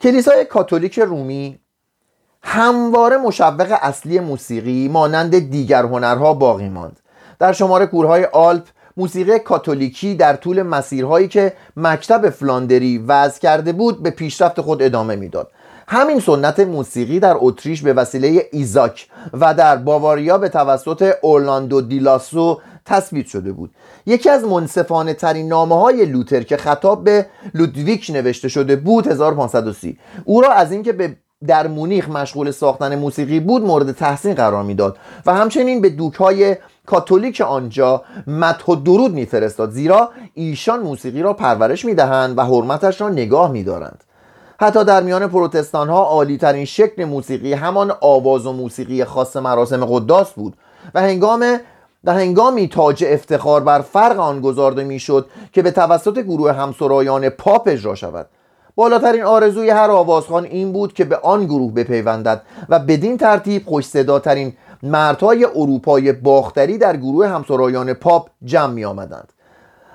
کلیسای 0.00 0.44
کاتولیک 0.44 0.98
رومی 0.98 1.60
همواره 2.42 3.16
مشوق 3.16 3.78
اصلی 3.82 4.20
موسیقی 4.20 4.88
مانند 4.88 5.50
دیگر 5.50 5.84
هنرها 5.84 6.34
باقی 6.34 6.68
ماند. 6.68 7.00
در 7.38 7.52
شماره 7.52 7.86
کورهای 7.86 8.24
آلپ 8.24 8.64
موسیقی 8.96 9.38
کاتولیکی 9.38 10.14
در 10.14 10.36
طول 10.36 10.62
مسیرهایی 10.62 11.28
که 11.28 11.52
مکتب 11.76 12.30
فلاندری 12.30 12.98
وضع 12.98 13.40
کرده 13.40 13.72
بود 13.72 14.02
به 14.02 14.10
پیشرفت 14.10 14.60
خود 14.60 14.82
ادامه 14.82 15.16
می‌داد. 15.16 15.50
همین 15.88 16.20
سنت 16.20 16.60
موسیقی 16.60 17.20
در 17.20 17.36
اتریش 17.38 17.82
به 17.82 17.92
وسیله 17.92 18.48
ایزاک 18.52 19.08
و 19.32 19.54
در 19.54 19.76
باواریا 19.76 20.38
به 20.38 20.48
توسط 20.48 21.12
اورلاندو 21.22 21.80
دیلاسو 21.80 22.60
تثبیت 22.86 23.26
شده 23.26 23.52
بود. 23.52 23.70
یکی 24.06 24.30
از 24.30 24.44
منصفانه 24.44 25.14
ترین 25.14 25.48
نامه 25.48 25.80
های 25.80 26.06
لوتر 26.06 26.42
که 26.42 26.56
خطاب 26.56 27.04
به 27.04 27.26
لودویک 27.54 28.10
نوشته 28.14 28.48
شده 28.48 28.76
بود 28.76 29.06
1530 29.06 29.98
او 30.24 30.40
را 30.40 30.52
از 30.52 30.72
اینکه 30.72 30.92
به 30.92 31.16
در 31.46 31.66
مونیخ 31.66 32.08
مشغول 32.08 32.50
ساختن 32.50 32.96
موسیقی 32.96 33.40
بود 33.40 33.62
مورد 33.62 33.92
تحسین 33.92 34.34
قرار 34.34 34.62
می‌داد 34.62 34.96
و 35.26 35.34
همچنین 35.34 35.80
به 35.80 35.90
دوکهای 35.90 36.56
کاتولیک 36.86 37.40
آنجا 37.40 38.02
مدح 38.26 38.64
و 38.64 38.74
درود 38.74 39.12
میفرستاد 39.12 39.70
زیرا 39.70 40.10
ایشان 40.34 40.80
موسیقی 40.80 41.22
را 41.22 41.32
پرورش 41.32 41.84
می‌دهند 41.84 42.38
و 42.38 42.42
حرمتش 42.42 43.00
را 43.00 43.08
نگاه 43.08 43.52
میدارند. 43.52 44.04
حتی 44.60 44.84
در 44.84 45.02
میان 45.02 45.26
پروتستان 45.26 45.88
ها 45.88 46.02
عالی 46.02 46.38
ترین 46.38 46.64
شکل 46.64 47.04
موسیقی 47.04 47.52
همان 47.52 47.92
آواز 48.00 48.46
و 48.46 48.52
موسیقی 48.52 49.04
خاص 49.04 49.36
مراسم 49.36 49.84
قداس 49.84 50.32
بود 50.32 50.56
و 50.94 51.00
هنگام 51.00 51.60
در 52.04 52.14
هنگامی 52.14 52.68
تاج 52.68 53.04
افتخار 53.08 53.60
بر 53.60 53.80
فرق 53.80 54.20
آن 54.20 54.40
گذارده 54.40 54.84
می‌شد 54.84 55.26
که 55.52 55.62
به 55.62 55.70
توسط 55.70 56.18
گروه 56.18 56.52
همسرایان 56.52 57.28
پاپ 57.28 57.62
اجرا 57.66 57.94
شود. 57.94 58.26
بالاترین 58.76 59.22
آرزوی 59.22 59.70
هر 59.70 59.90
آوازخان 59.90 60.44
این 60.44 60.72
بود 60.72 60.92
که 60.92 61.04
به 61.04 61.16
آن 61.16 61.44
گروه 61.44 61.72
بپیوندد 61.72 62.42
و 62.68 62.78
بدین 62.78 63.16
ترتیب 63.16 63.66
خوش 63.66 63.86
صداترین 63.86 64.52
مردهای 64.82 65.44
اروپای 65.44 66.12
باختری 66.12 66.78
در 66.78 66.96
گروه 66.96 67.28
همسرایان 67.28 67.94
پاپ 67.94 68.28
جمع 68.44 68.72
می 68.72 68.84
آمدند 68.84 69.32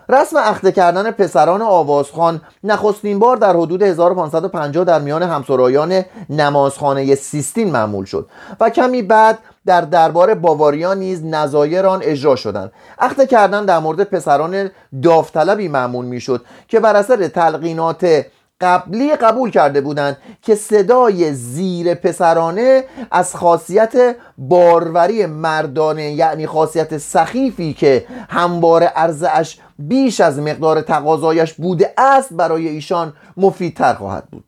رسم 0.10 0.38
اخته 0.38 0.72
کردن 0.72 1.12
پسران 1.12 1.62
آوازخان 1.62 2.42
نخستین 2.64 3.20
بار 3.20 3.38
در 3.38 3.56
حدود 3.56 3.82
1550 3.82 4.86
در 4.86 5.00
میان 5.00 5.24
همسرایان 5.24 6.04
نمازخانه 6.30 7.16
سیستین 7.16 7.72
معمول 7.72 8.06
شد 8.06 8.30
و 8.60 8.70
کمی 8.70 9.02
بعد 9.02 9.40
در 9.66 9.82
دربار 9.82 10.34
باواریا 10.34 10.94
نیز 10.94 11.26
نظایر 11.26 11.86
آن 11.86 12.00
اجرا 12.04 12.36
شدند. 12.36 12.72
اخته 13.00 13.28
کردن 13.28 13.66
در 13.66 13.80
مورد 13.80 14.04
پسران 14.04 14.70
داوطلبی 15.04 15.68
معمول 15.68 16.06
می‌شد 16.06 16.46
که 16.68 16.80
بر 16.80 16.96
اثر 16.96 17.28
تلقینات 17.28 18.26
قبلی 18.62 19.16
قبول 19.16 19.52
کرده 19.52 19.82
بودند 19.82 20.18
که 20.42 20.56
صدای 20.56 21.34
زیر 21.34 21.94
پسرانه 21.94 22.84
از 23.12 23.36
خاصیت 23.36 24.16
باروری 24.38 25.26
مردانه 25.26 26.12
یعنی 26.12 26.48
خاصیت 26.48 26.98
سخیفی 26.98 27.74
که 27.74 28.06
همواره 28.30 28.92
ارزش 28.96 29.58
بیش 29.80 30.22
از 30.22 30.40
مقدار 30.40 30.82
تقاضایش 30.82 31.54
بوده 31.54 31.94
است 31.98 32.34
برای 32.34 32.68
ایشان 32.68 33.14
مفیدتر 33.38 33.94
خواهد 33.94 34.28
بود. 34.32 34.44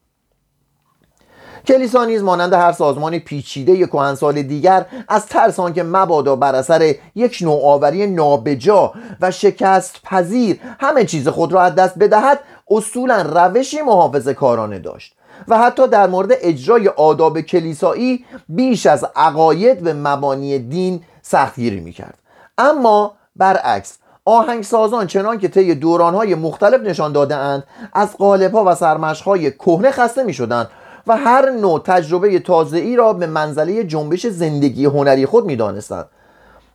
کلیسا 1.67 2.05
نیز 2.05 2.23
مانند 2.23 2.53
هر 2.53 2.71
سازمان 2.71 3.19
پیچیده 3.19 3.87
کهنسال 3.87 4.41
دیگر 4.41 4.85
از 5.07 5.25
ترس 5.25 5.59
که 5.59 5.83
مبادا 5.83 6.35
بر 6.35 6.55
اثر 6.55 6.95
یک 7.15 7.37
نوآوری 7.41 8.07
نابجا 8.07 8.93
و 9.21 9.31
شکست 9.31 10.03
پذیر 10.03 10.59
همه 10.79 11.05
چیز 11.05 11.27
خود 11.27 11.53
را 11.53 11.61
از 11.61 11.75
دست 11.75 11.99
بدهد 11.99 12.39
اصولا 12.69 13.21
روشی 13.21 13.81
محافظه 13.81 14.33
کارانه 14.33 14.79
داشت 14.79 15.13
و 15.47 15.57
حتی 15.57 15.87
در 15.87 16.07
مورد 16.07 16.31
اجرای 16.31 16.87
آداب 16.87 17.41
کلیسایی 17.41 18.25
بیش 18.49 18.85
از 18.85 19.05
عقاید 19.15 19.87
و 19.87 19.93
مبانی 19.93 20.59
دین 20.59 21.03
سختگیری 21.21 21.79
می‌کرد 21.79 22.17
اما 22.57 23.13
برعکس 23.35 23.97
آهنگسازان 24.25 25.07
چنان 25.07 25.39
که 25.39 25.47
طی 25.47 25.75
دورانهای 25.75 26.35
مختلف 26.35 26.81
نشان 26.81 27.11
داده 27.11 27.35
اند 27.35 27.63
از 27.93 28.17
قالبها 28.17 28.63
و 28.67 28.75
سرمشقهای 28.75 29.51
کهنه 29.51 29.91
خسته 29.91 30.23
می 30.23 30.33
شدند 30.33 30.69
و 31.07 31.17
هر 31.17 31.49
نوع 31.49 31.81
تجربه 31.85 32.39
تازه 32.39 32.77
ای 32.77 32.95
را 32.95 33.13
به 33.13 33.27
منزله 33.27 33.83
جنبش 33.83 34.27
زندگی 34.27 34.85
هنری 34.85 35.25
خود 35.25 35.45
می 35.45 35.55
دانستند. 35.55 36.05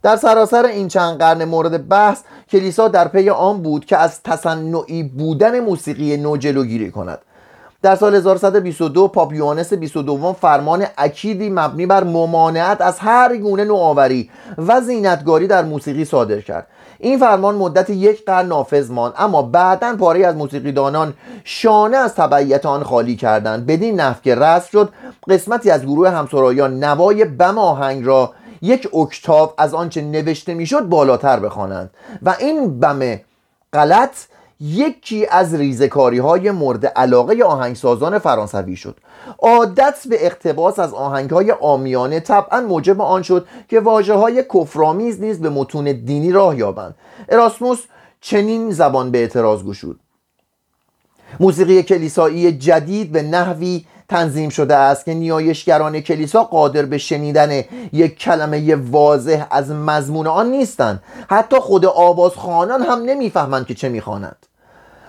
در 0.03 0.17
سراسر 0.17 0.67
این 0.67 0.88
چند 0.88 1.19
قرن 1.19 1.45
مورد 1.45 1.88
بحث 1.88 2.23
کلیسا 2.51 2.88
در 2.88 3.09
پی 3.09 3.31
آن 3.31 3.62
بود 3.62 3.85
که 3.85 3.97
از 3.97 4.23
تصنعی 4.23 5.03
بودن 5.03 5.61
موسیقی 5.61 6.17
نو 6.17 6.37
جلوگیری 6.37 6.91
کند. 6.91 7.19
در 7.83 7.97
سال 7.97 8.15
1122 8.15 9.09
پاپ 9.09 9.33
یوانس 9.33 9.73
22 9.73 10.33
فرمان 10.33 10.87
اکیدی 10.99 11.51
مبنی 11.51 11.87
بر 11.87 12.05
ممانعت 12.05 12.81
از 12.81 12.99
هر 12.99 13.37
گونه 13.37 13.65
نوآوری 13.65 14.31
و 14.59 14.81
زینتگاری 14.81 15.47
در 15.47 15.65
موسیقی 15.65 16.05
صادر 16.05 16.41
کرد. 16.41 16.67
این 16.99 17.19
فرمان 17.19 17.55
مدت 17.55 17.91
یک 17.91 18.25
قرن 18.25 18.47
نافذ 18.47 18.91
ماند 18.91 19.15
اما 19.19 19.43
بعدا 19.43 19.97
پاره 19.97 20.27
از 20.27 20.37
موسیقیدانان 20.37 21.15
شانه 21.45 21.97
از 21.97 22.15
تبعیت 22.15 22.67
آن 22.67 22.83
خالی 22.83 23.17
کردند. 23.17 23.67
بدین 23.67 24.01
نحو 24.01 24.21
که 24.23 24.35
رسم 24.35 24.69
شد 24.73 24.93
قسمتی 25.29 25.71
از 25.71 25.83
گروه 25.83 26.11
همسرایان 26.11 26.85
نوای 26.85 27.25
بم 27.25 27.59
آهنگ 27.59 28.07
را 28.07 28.31
یک 28.62 28.94
اکتاو 28.94 29.51
از 29.59 29.75
آنچه 29.75 30.03
نوشته 30.03 30.55
می‌شد 30.55 30.81
بالاتر 30.81 31.40
بخوانند. 31.40 31.90
و 32.22 32.37
این 32.40 32.81
بم 32.81 33.20
غلط 33.72 34.16
یکی 34.61 35.27
از 35.27 35.55
ریزکاری 35.55 36.18
های 36.18 36.51
مورد 36.51 36.87
علاقه 36.87 37.44
آهنگسازان 37.44 38.18
فرانسوی 38.18 38.77
شد. 38.77 38.96
عادت 39.38 40.07
به 40.11 40.27
اقتباس 40.27 40.79
از 40.79 40.94
آهنگ 40.94 41.31
های 41.31 41.53
آمیانه 41.61 42.20
طبعا 42.20 42.61
موجب 42.61 43.01
آن 43.01 43.22
شد 43.22 43.46
که 43.68 43.81
واجه 43.81 44.14
های 44.14 44.44
کفرآمیز 44.55 45.20
نیز 45.20 45.40
به 45.40 45.51
متون 45.51 45.85
دینی 45.85 46.33
راه 46.33 46.59
یابند. 46.59 46.94
اراسموس 47.29 47.79
چنین 48.20 48.70
زبان 48.70 49.11
به 49.11 49.18
اعتراض 49.18 49.64
گشود. 49.64 50.01
موسیقی 51.40 51.83
کلیسایی 51.83 52.53
جدید 52.53 53.12
به 53.12 53.22
نحوی 53.22 53.85
تنظیم 54.12 54.48
شده 54.48 54.77
است 54.77 55.05
که 55.05 55.14
نیایشگران 55.14 56.01
کلیسا 56.01 56.44
قادر 56.44 56.83
به 56.83 56.98
شنیدن 56.98 57.62
یک 57.92 58.18
کلمه 58.18 58.75
واضح 58.75 59.46
از 59.51 59.70
مضمون 59.70 60.27
آن 60.27 60.51
نیستند. 60.51 61.03
حتی 61.29 61.57
خود 61.57 61.87
آوازخوانان 61.87 62.83
هم 62.83 62.98
نمی‌فهمند 62.98 63.66
که 63.66 63.75
چه 63.75 63.88
می‌خوانند. 63.88 64.37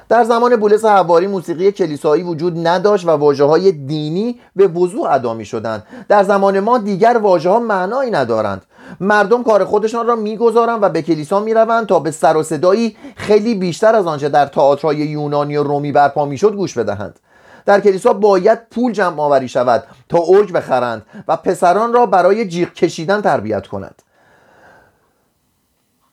در 0.09 0.23
زمان 0.23 0.55
بولس 0.55 0.85
حواری 0.85 1.27
موسیقی 1.27 1.71
کلیسایی 1.71 2.23
وجود 2.23 2.67
نداشت 2.67 3.07
و 3.07 3.09
واجه 3.09 3.43
های 3.43 3.71
دینی 3.71 4.39
به 4.55 4.67
وضوح 4.67 5.11
ادا 5.11 5.33
می 5.33 5.45
شدند 5.45 5.83
در 6.09 6.23
زمان 6.23 6.59
ما 6.59 6.77
دیگر 6.77 7.17
واژه 7.21 7.49
ها 7.49 7.59
معنایی 7.59 8.11
ندارند. 8.11 8.61
مردم 8.99 9.43
کار 9.43 9.65
خودشان 9.65 10.07
را 10.07 10.15
می‌گذارند 10.15 10.83
و 10.83 10.89
به 10.89 11.01
کلیسا 11.01 11.39
می‌روند 11.39 11.87
تا 11.87 11.99
به 11.99 12.11
سر 12.11 12.37
و 12.37 12.43
صدایی 12.43 12.95
خیلی 13.15 13.55
بیشتر 13.55 13.95
از 13.95 14.07
آنچه 14.07 14.29
در 14.29 14.45
تئاترهای 14.45 14.97
یونانی 14.97 15.57
و 15.57 15.63
رومی 15.63 15.91
برپا 15.91 16.25
می‌شد 16.25 16.55
گوش 16.55 16.77
بدهند. 16.77 17.19
در 17.65 17.79
کلیسا 17.79 18.13
باید 18.13 18.59
پول 18.69 18.91
جمع 18.91 19.21
آوری 19.21 19.47
شود 19.47 19.83
تا 20.09 20.17
اوج 20.17 20.51
بخرند 20.51 21.05
و 21.27 21.37
پسران 21.37 21.93
را 21.93 22.05
برای 22.05 22.47
جیغ 22.47 22.73
کشیدن 22.73 23.21
تربیت 23.21 23.67
کند. 23.67 24.01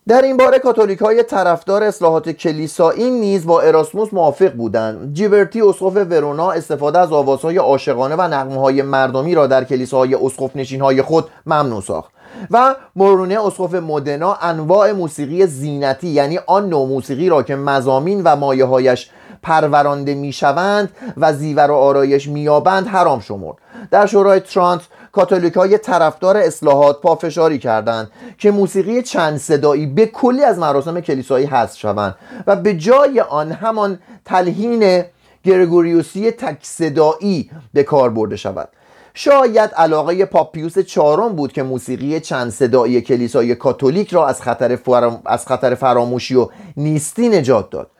در 0.08 0.22
این 0.22 0.36
باره 0.36 0.58
کاتولیک 0.58 0.98
های 0.98 1.22
طرفدار 1.22 1.82
اصلاحات 1.82 2.30
کلیسایی 2.30 3.10
نیز 3.10 3.46
با 3.46 3.60
اراسموس 3.60 4.12
موافق 4.12 4.52
بودند. 4.52 5.14
جیبرتی 5.14 5.62
اسقف 5.62 5.96
ورونا 5.96 6.50
استفاده 6.50 6.98
از 6.98 7.12
آوازهای 7.12 7.56
عاشقانه 7.56 8.14
و 8.14 8.22
نغمه 8.22 8.60
های 8.60 8.82
مردمی 8.82 9.34
را 9.34 9.46
در 9.46 9.64
کلیساهای 9.64 10.14
اسقف 10.14 10.56
نشین 10.56 10.80
های 10.80 11.02
خود 11.02 11.24
ممنوع 11.46 11.82
ساخت 11.82 12.10
و 12.50 12.74
مورونه 12.96 13.46
اسقف 13.46 13.74
مدنا 13.74 14.34
انواع 14.34 14.92
موسیقی 14.92 15.46
زینتی 15.46 16.08
یعنی 16.08 16.38
آن 16.46 16.68
نوع 16.68 16.88
موسیقی 16.88 17.28
را 17.28 17.42
که 17.42 17.56
مزامین 17.56 18.22
و 18.24 18.36
مایه 18.36 18.64
هایش 18.64 19.10
پرورانده 19.42 20.14
می‌شوند 20.14 20.90
و 21.16 21.32
زیور 21.32 21.70
و 21.70 21.74
آرایش 21.74 22.28
میابند 22.28 22.86
حرام 22.86 23.20
شمرد. 23.20 23.56
در 23.90 24.06
شورای 24.06 24.40
ترانت 24.40 24.80
کاتولیک 25.12 25.54
های 25.54 25.78
طرفدار 25.78 26.36
اصلاحات 26.36 27.00
پافشاری 27.00 27.58
کردند 27.58 28.10
که 28.38 28.50
موسیقی 28.50 29.02
چند 29.02 29.38
صدایی 29.38 29.86
به 29.86 30.06
کلی 30.06 30.44
از 30.44 30.58
مراسم 30.58 31.00
کلیسایی 31.00 31.46
حذف 31.46 31.78
شوند 31.78 32.14
و 32.46 32.56
به 32.56 32.74
جای 32.74 33.20
آن 33.20 33.52
همان 33.52 33.98
تلهین 34.24 35.04
گرگوریوسی 35.44 36.30
تک 36.30 36.58
صدایی 36.62 37.50
به 37.74 37.82
کار 37.82 38.10
برده 38.10 38.36
شود. 38.36 38.68
شاید 39.14 39.70
علاقه 39.70 40.24
پاپیوس 40.24 40.78
چهارم 40.78 41.36
بود 41.36 41.52
که 41.52 41.62
موسیقی 41.62 42.20
چند 42.20 42.50
صدایی 42.50 43.00
کلیسای 43.00 43.54
کاتولیک 43.54 44.14
را 44.14 44.26
از 44.28 44.42
خطر, 44.42 44.78
از 45.26 45.46
خطر 45.46 45.74
فراموشی 45.74 46.34
و 46.34 46.48
نیستی 46.76 47.28
نجات 47.28 47.70
داد. 47.70 47.90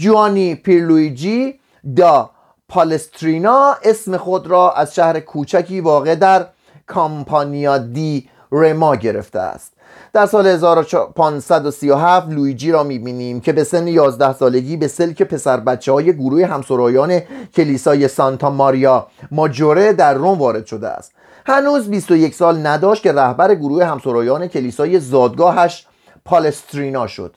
جوانی 0.00 0.54
پیرلویجی 0.54 1.54
دا 1.96 2.30
پالسترینا 2.68 3.74
اسم 3.84 4.16
خود 4.16 4.46
را 4.46 4.72
از 4.72 4.94
شهر 4.94 5.20
کوچکی 5.20 5.80
واقع 5.80 6.14
در 6.14 6.46
کامپانیا 6.86 7.78
دی 7.78 8.28
رما 8.52 8.96
گرفته 8.96 9.38
است. 9.38 9.72
در 10.12 10.26
سال 10.26 10.46
1537 10.46 12.28
لویجی 12.28 12.72
را 12.72 12.82
می‌بینیم 12.82 13.40
که 13.40 13.52
به 13.52 13.64
سن 13.64 13.86
11 13.88 14.32
سالگی 14.32 14.76
به 14.76 14.88
سلک 14.88 15.22
پسر 15.22 15.56
بچه 15.60 15.92
های 15.92 16.12
گروه 16.12 16.46
همسرایان 16.46 17.20
کلیسای 17.54 18.08
سانتا 18.08 18.50
ماریا 18.50 19.06
ماجوره 19.30 19.92
در 19.92 20.14
روم 20.14 20.38
وارد 20.38 20.66
شده 20.66 20.88
است. 20.88 21.12
هنوز 21.46 21.88
21 21.90 22.34
سال 22.34 22.66
نداشت 22.66 23.02
که 23.02 23.12
رهبر 23.12 23.54
گروه 23.54 23.84
همسرایان 23.84 24.46
کلیسای 24.46 25.00
زادگاهش 25.00 25.86
پالسترینا 26.24 27.06
شد. 27.06 27.36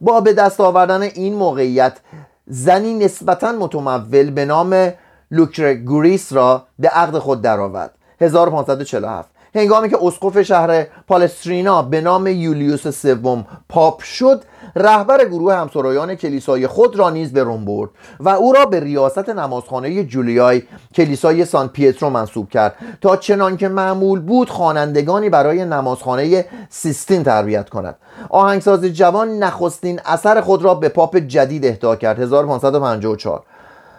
با 0.00 0.20
به 0.20 0.32
دست 0.32 0.60
آوردن 0.60 1.02
این 1.02 1.34
موقعیت 1.34 1.98
زنی 2.46 2.94
نسبتا 2.94 3.52
متمول 3.52 4.30
به 4.30 4.44
نام 4.44 4.92
لوکرگوریس 5.30 6.32
را 6.32 6.66
به 6.78 6.88
عقد 6.88 7.18
خود 7.18 7.42
درآورد. 7.42 7.94
1547 8.20 9.30
هنگامی 9.58 9.88
که 9.88 9.98
اسقف 10.02 10.42
شهر 10.42 10.86
پالسترینا 11.08 11.82
به 11.82 12.00
نام 12.00 12.26
یولیوس 12.26 12.88
سوم 12.88 13.46
پاپ 13.68 14.02
شد 14.02 14.42
رهبر 14.76 15.24
گروه 15.24 15.54
همسرایان 15.54 16.14
کلیسای 16.14 16.66
خود 16.66 16.96
را 16.96 17.10
نیز 17.10 17.32
به 17.32 17.42
روم 17.42 17.64
برد 17.64 17.90
و 18.20 18.28
او 18.28 18.52
را 18.52 18.66
به 18.66 18.80
ریاست 18.80 19.28
نمازخانه 19.28 20.04
جولیای 20.04 20.62
کلیسای 20.94 21.44
سان 21.44 21.68
پیترو 21.68 22.10
منصوب 22.10 22.50
کرد 22.50 22.74
تا 23.00 23.16
چنان 23.16 23.56
که 23.56 23.68
معمول 23.68 24.20
بود 24.20 24.50
خوانندگانی 24.50 25.30
برای 25.30 25.64
نمازخانه 25.64 26.44
سیستین 26.68 27.22
تربیت 27.22 27.68
کند. 27.68 27.96
آهنگساز 28.28 28.84
جوان 28.84 29.38
نخستین 29.38 30.00
اثر 30.04 30.40
خود 30.40 30.62
را 30.62 30.74
به 30.74 30.88
پاپ 30.88 31.16
جدید 31.16 31.66
اهدا 31.66 31.96
کرد. 31.96 32.18
1554 32.20 33.42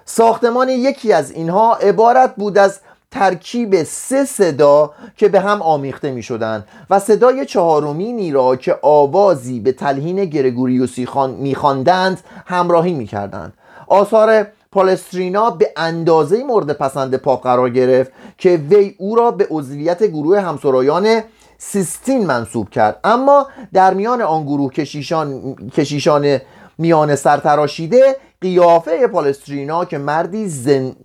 ساختمان 0.06 0.69
یکی 0.69 1.13
از 1.13 1.32
اینها 1.32 1.76
عبارت 1.76 2.36
بود 2.36 2.58
از 2.58 2.80
ترکیب 3.12 3.84
سه 3.84 4.26
صدا 4.26 4.93
که 5.17 5.30
به 5.30 5.39
هم 5.39 5.62
آمیخته 5.62 6.12
می 6.12 6.24
شدن 6.24 6.65
و 6.89 7.00
صدای 7.00 7.45
چهارمینی 7.45 8.32
را 8.32 8.56
که 8.56 8.80
آوازی 8.82 9.60
به 9.60 9.72
تلهین 9.72 10.26
گرگوریوسی 10.26 11.08
می 11.38 11.56
خواندند 11.56 12.19
همراهی 12.45 12.93
می 12.93 13.06
کردند 13.06 13.54
آثار 13.88 14.48
پالسترینا 14.72 15.50
به 15.50 15.72
اندازه 15.78 16.43
مورد 16.43 16.74
پسند 16.74 17.15
پاپ 17.15 17.43
قرار 17.43 17.69
گرفت 17.69 18.12
که 18.38 18.62
وی 18.69 18.95
او 18.98 19.15
را 19.15 19.32
به 19.32 19.48
عضویت 19.50 20.04
گروه 20.04 20.39
همسرایان 20.39 21.22
سیستین 21.58 22.26
منصوب 22.26 22.69
کرد. 22.69 23.00
اما 23.04 23.48
در 23.74 23.93
میان 23.93 24.22
آن 24.22 24.43
گروه 24.43 24.72
کشیشان, 24.72 25.56
کشیشان 25.56 26.39
میان 26.78 27.15
سرتراشیده 27.15 28.15
قیافه 28.41 29.08
پالسترینا 29.08 29.86
که 29.86 29.97
مردی 29.97 30.49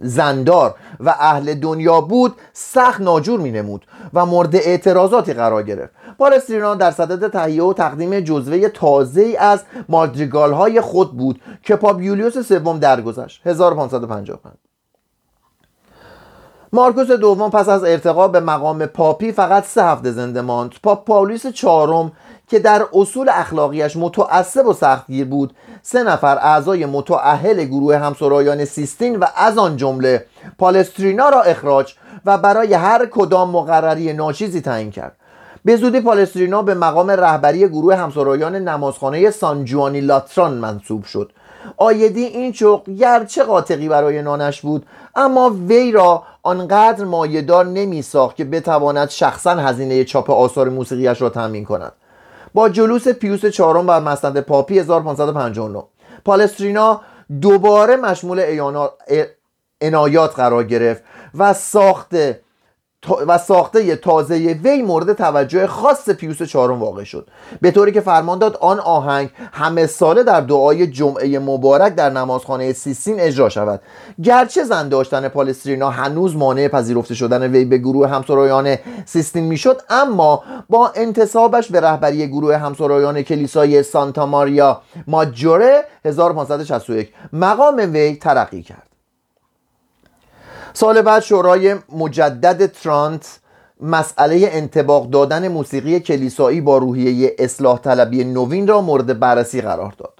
زندار 0.01 0.75
و 1.01 1.15
اهل 1.19 1.55
دنیا 1.55 2.01
بود 2.01 2.35
سخت 2.53 3.01
ناجور 3.01 3.41
می 3.41 3.51
نمود 3.51 3.87
و 4.15 4.27
مورد 4.27 4.57
اعتراضاتی 4.57 5.33
قرار 5.33 5.63
گرفت. 5.63 5.93
پالسترینا 6.19 6.75
در 6.75 6.91
صدد 6.91 7.33
تهیه 7.33 7.63
و 7.63 7.73
تقدیم 7.73 8.21
جزوه 8.21 8.69
تازه 8.69 9.37
از 9.39 9.63
مادریگال 9.89 10.53
های 10.53 10.81
خود 10.81 11.17
بود 11.17 11.41
که 11.63 11.77
پاپ 11.77 12.01
یولیوس 12.01 12.39
سوم 12.39 12.79
درگذشت. 12.79 13.47
1555 13.47 14.31
مارکوس 16.73 17.11
دوم 17.11 17.51
پس 17.51 17.69
از 17.69 17.85
ارتقا 17.85 18.29
به 18.29 18.41
مقام 18.41 18.87
پاپی 18.87 19.33
فقط 19.33 19.65
سه 19.65 19.85
هفته 19.85 20.11
زنده 20.11 20.41
ماند. 20.41 20.75
پاپ 20.83 21.05
پاولیس 21.05 21.47
چهارم 21.47 22.13
که 22.49 22.59
در 22.59 22.87
اصول 22.95 23.29
اخلاقیش 23.29 23.97
متعصب 23.97 24.67
و 24.67 24.73
سختگیر 24.73 25.25
بود. 25.25 25.55
سه 25.83 26.03
نفر 26.03 26.39
اعضای 26.39 26.87
متعهل 26.87 27.65
گروه 27.65 27.97
همسرایان 27.97 28.65
سیستین 28.65 29.17
و 29.17 29.25
از 29.37 29.59
آن 29.59 29.77
جمله 29.77 30.27
پالسترینا 30.59 31.29
را 31.29 31.43
اخراج 31.43 31.95
و 32.25 32.39
برای 32.39 32.75
هر 32.75 33.07
کدام 33.07 33.51
مقرری 33.51 34.13
ناچیزی 34.13 34.61
تعیین 34.61 34.91
کرد. 34.91 35.17
به 35.65 35.77
زودی 35.77 36.01
پالسترینا 36.01 36.63
به 36.63 36.75
مقام 36.75 37.11
رهبری 37.11 37.69
گروه 37.69 37.95
همسرایان 37.95 38.57
نمازخانه 38.57 39.31
سانجوانی 39.31 40.01
لاتران 40.01 40.55
منصوب 40.55 41.05
شد. 41.05 41.33
آیدی 41.77 42.25
این 42.25 42.53
چوق 42.53 42.91
گرچه 42.91 43.43
قاطقی 43.43 43.89
برای 43.89 44.23
نانش 44.23 44.61
بود 44.61 44.87
اما 45.17 45.51
وی 45.69 45.93
را 45.93 46.23
آنقدر 46.43 47.05
مایدار 47.05 47.67
نمی 47.67 48.03
ساخت 48.03 48.37
که 48.37 48.45
بتواند 48.45 49.11
شخصا 49.11 49.51
هزینه 49.51 50.05
چاپ 50.05 50.31
آثار 50.31 50.69
موسیقیش 50.69 51.23
را 51.23 51.31
تامین 51.31 51.65
کند. 51.65 51.93
با 52.55 52.69
جلوس 52.69 53.09
پیوس 53.09 53.47
چهارم 53.47 53.87
بر 53.87 54.01
مسند 54.01 54.41
پاپی 54.41 54.79
1559 54.79 55.85
پالسترینا 56.25 57.01
دوباره 57.41 57.97
مشمول 57.97 58.41
عنایات 59.81 60.35
قرار 60.35 60.65
گرفت 60.65 61.03
و 61.39 61.55
ساخت 61.55 62.15
و 63.27 63.39
ساخته 63.39 63.97
تازه 63.97 64.35
وی 64.35 64.83
مورد 64.83 65.13
توجه 65.13 65.67
خاص 65.67 66.11
پیوس 66.11 66.43
چهارم 66.43 66.81
واقع 66.81 67.05
شد. 67.05 67.29
به 67.61 67.71
طوری 67.71 67.93
که 67.93 68.01
فرمان 68.01 68.39
داد 68.39 68.59
آن 68.61 68.81
آهنگ 68.81 69.31
همه 69.53 69.87
ساله 69.87 70.23
در 70.23 70.41
دعای 70.41 70.87
جمعه 70.87 71.39
مبارک 71.39 71.95
در 71.95 72.11
نمازخانه 72.11 72.73
سیسین 72.73 73.21
اجرا 73.21 73.49
شود. 73.49 73.81
گرچه 74.23 74.65
زن 74.65 74.89
داشتن 74.89 75.29
پالسترینا 75.29 75.91
هنوز 75.91 76.37
مانع 76.37 76.69
پذیرفته 76.69 77.15
شدن 77.15 77.43
وی 77.53 77.65
به 77.65 77.79
گروه 77.79 78.09
همسرایان 78.09 78.77
سیستین 79.05 79.45
می‌شد 79.45 79.81
اما 79.91 80.43
با 80.71 80.93
انتصابش 80.95 81.71
به 81.71 81.81
رهبری 81.81 82.29
گروه 82.29 82.57
همسرایان 82.57 83.23
کلیسای 83.23 83.83
سانتا 83.83 84.27
ماریا 84.27 84.81
ماجوره 85.07 85.85
1561 86.05 87.13
مقام 87.33 87.77
وی 87.77 88.17
ترقی 88.17 88.63
کرد. 88.63 88.94
سال 90.77 91.03
بعد 91.03 91.23
شورای 91.23 91.75
مجدد 91.93 92.73
ترانت 92.73 93.39
مسئله 93.81 94.49
انتباق 94.53 95.11
دادن 95.11 95.49
موسیقی 95.49 96.01
کلیسایی 96.01 96.61
با 96.61 96.79
روحیه 96.79 97.35
اصلاح 97.39 97.79
طلبی 97.79 98.25
نوین 98.25 98.69
را 98.69 98.81
مورد 98.81 99.19
بررسی 99.19 99.61
قرار 99.61 99.95
داد. 99.99 100.13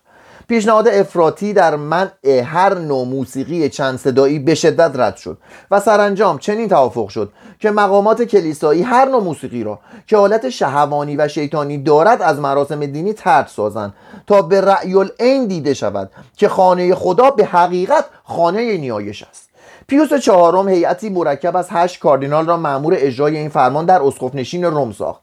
پیشنهاد 0.49 0.89
افراطی 0.89 1.53
در 1.53 1.77
منع 1.77 2.41
هر 2.45 2.75
نوع 2.75 3.07
موسیقی 3.07 3.69
چند 3.69 3.99
صدایی 3.99 4.39
به 4.39 4.55
شدت 4.55 4.91
رد 4.95 5.17
شد 5.17 5.39
و 5.71 5.81
سرانجام 5.81 6.39
چنین 6.39 6.69
توافق 6.69 7.09
شد 7.09 7.33
که 7.59 7.71
مقامات 7.71 8.23
کلیسایی 8.23 8.83
هر 8.83 9.09
نوع 9.09 9.23
موسیقی 9.23 9.65
را 9.65 9.79
که 10.07 10.17
حالت 10.17 10.49
شهوانی 10.49 11.17
و 11.17 11.29
شیطانی 11.29 11.79
دارد 11.79 12.23
از 12.23 12.39
مراسم 12.39 12.87
دینی 12.87 13.13
ترد 13.13 13.47
سازند 13.47 13.95
تا 14.27 14.43
به 14.43 14.61
رأی 14.61 14.95
العین 14.95 15.47
دیده 15.47 15.75
شود 15.75 16.11
که 16.37 16.49
خانه 16.49 16.95
خدا 16.95 17.31
به 17.31 17.45
حقیقت 17.45 18.05
خانه 18.25 18.77
نیایش 18.77 19.23
است. 19.23 19.44
پیوس 19.89 20.15
چهارم 20.15 20.69
هیئتی 20.69 21.09
مرکب 21.09 21.57
از 21.57 21.69
هشت 21.71 22.01
کاردینال 22.01 22.47
را 22.47 22.57
مأمور 22.57 22.95
اجرای 22.97 23.37
این 23.37 23.49
فرمان 23.49 23.87
در 23.87 24.03
اسقف 24.03 24.35
نشین 24.35 24.65
روم 24.65 24.93
ساخت. 24.93 25.23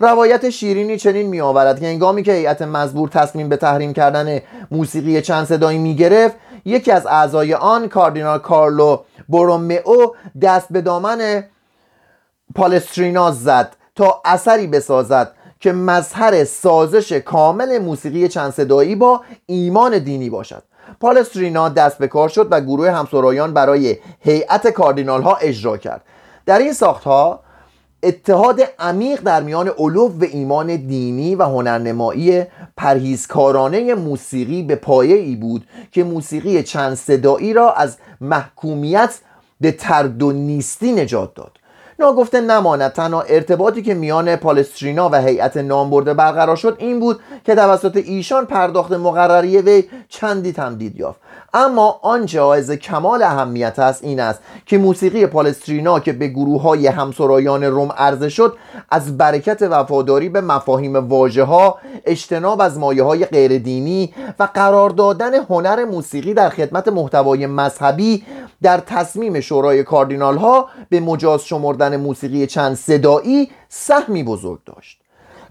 روایت 0.00 0.50
شیرینی 0.50 0.96
چنین 0.96 1.26
می 1.26 1.40
آورد 1.40 1.80
که 1.80 1.86
هنگامی 1.86 2.22
که 2.22 2.32
هیئت 2.32 2.62
مزبور 2.62 3.08
تصمیم 3.08 3.48
به 3.48 3.56
تحریم 3.56 3.92
کردن 3.92 4.40
موسیقی 4.70 5.22
چند 5.22 5.46
صدایی 5.46 5.78
می 5.78 5.96
گرفت 5.96 6.36
یکی 6.64 6.92
از 6.92 7.06
اعضای 7.06 7.54
آن 7.54 7.88
کاردینال 7.88 8.38
کارلو 8.38 8.98
برومئو 9.28 10.06
دست 10.42 10.66
به 10.70 10.80
دامن 10.80 11.44
پالسترینا 12.54 13.30
زد 13.30 13.76
تا 13.96 14.20
اثری 14.24 14.66
بسازد 14.66 15.32
که 15.60 15.72
مظهر 15.72 16.44
سازش 16.44 17.12
کامل 17.12 17.78
موسیقی 17.78 18.28
چند 18.28 18.52
صدایی 18.52 18.96
با 18.96 19.20
ایمان 19.46 19.98
دینی 19.98 20.30
باشد. 20.30 20.62
پالسترینا 21.00 21.68
دست 21.68 21.98
به 21.98 22.08
کار 22.08 22.28
شد 22.28 22.48
و 22.50 22.60
گروه 22.60 22.90
همسرایان 22.90 23.54
برای 23.54 23.96
هیئت 24.20 24.68
کاردینال 24.68 25.22
ها 25.22 25.36
اجرا 25.36 25.76
کرد. 25.76 26.02
در 26.46 26.58
این 26.58 26.72
ساخت 26.72 27.04
ها 27.04 27.40
اتحاد 28.02 28.60
عمیق 28.78 29.20
در 29.20 29.42
میان 29.42 29.68
علو 29.68 30.08
و 30.08 30.24
ایمان 30.32 30.76
دینی 30.76 31.34
و 31.34 31.42
هنرنمایی 31.42 32.44
پرهیزکارانه 32.76 33.94
موسیقی 33.94 34.62
به 34.62 34.76
پایه 34.76 35.16
ای 35.16 35.36
بود 35.36 35.66
که 35.92 36.04
موسیقی 36.04 36.62
چند 36.62 36.94
صدایی 36.94 37.52
را 37.52 37.72
از 37.72 37.96
محکومیت 38.20 39.18
به 39.60 39.72
ترد 39.72 40.22
و 40.22 40.32
نیستی 40.32 40.92
نجات 40.92 41.34
داد. 41.34 41.59
ناگفته 42.00 42.40
نماند. 42.40 42.92
تنها 42.92 43.22
ارتباطی 43.22 43.82
که 43.82 43.94
میان 43.94 44.36
پالسترینا 44.36 45.08
و 45.08 45.14
هیئت 45.14 45.56
نامبرده 45.56 46.14
برقرار 46.14 46.56
شد 46.56 46.76
این 46.78 47.00
بود 47.00 47.20
که 47.44 47.54
توسط 47.54 47.96
ایشان 47.96 48.46
پرداخت 48.46 48.92
مقرری 48.92 49.58
وی 49.58 49.84
چندی 50.08 50.52
تمدید 50.52 50.96
یافت. 50.96 51.20
اما 51.54 52.00
آنچه 52.02 52.40
حائز 52.40 52.70
کمال 52.70 53.22
اهمیت 53.22 53.78
است 53.78 54.04
این 54.04 54.20
است 54.20 54.40
که 54.66 54.78
موسیقی 54.78 55.26
پالسترینا 55.26 56.00
که 56.00 56.12
به 56.12 56.28
گروه 56.28 56.62
های 56.62 56.86
همسرایان 56.86 57.64
روم 57.64 57.92
عرضه 57.92 58.28
شد 58.28 58.56
از 58.90 59.18
برکت 59.18 59.62
وفاداری 59.62 60.28
به 60.28 60.40
مفاهیم 60.40 60.96
واژه 60.96 61.44
ها 61.44 61.78
اجتناب 62.04 62.60
از 62.60 62.78
مایه 62.78 63.02
های 63.02 63.24
غیر 63.24 63.58
دینی 63.58 64.14
و 64.38 64.48
قرار 64.54 64.90
دادن 64.90 65.34
هنر 65.34 65.84
موسیقی 65.84 66.34
در 66.34 66.48
خدمت 66.48 66.88
محتوای 66.88 67.46
مذهبی 67.46 68.24
در 68.62 68.78
تصمیم 68.78 69.40
شورای 69.40 69.84
کاردینال 69.84 70.36
ها 70.36 70.68
به 70.88 71.00
مجاز 71.00 71.44
شمردن 71.44 71.96
موسیقی 71.96 72.46
چند 72.46 72.76
صدایی 72.76 73.50
سهمی 73.68 74.22
بزرگ 74.24 74.64
داشت. 74.64 74.99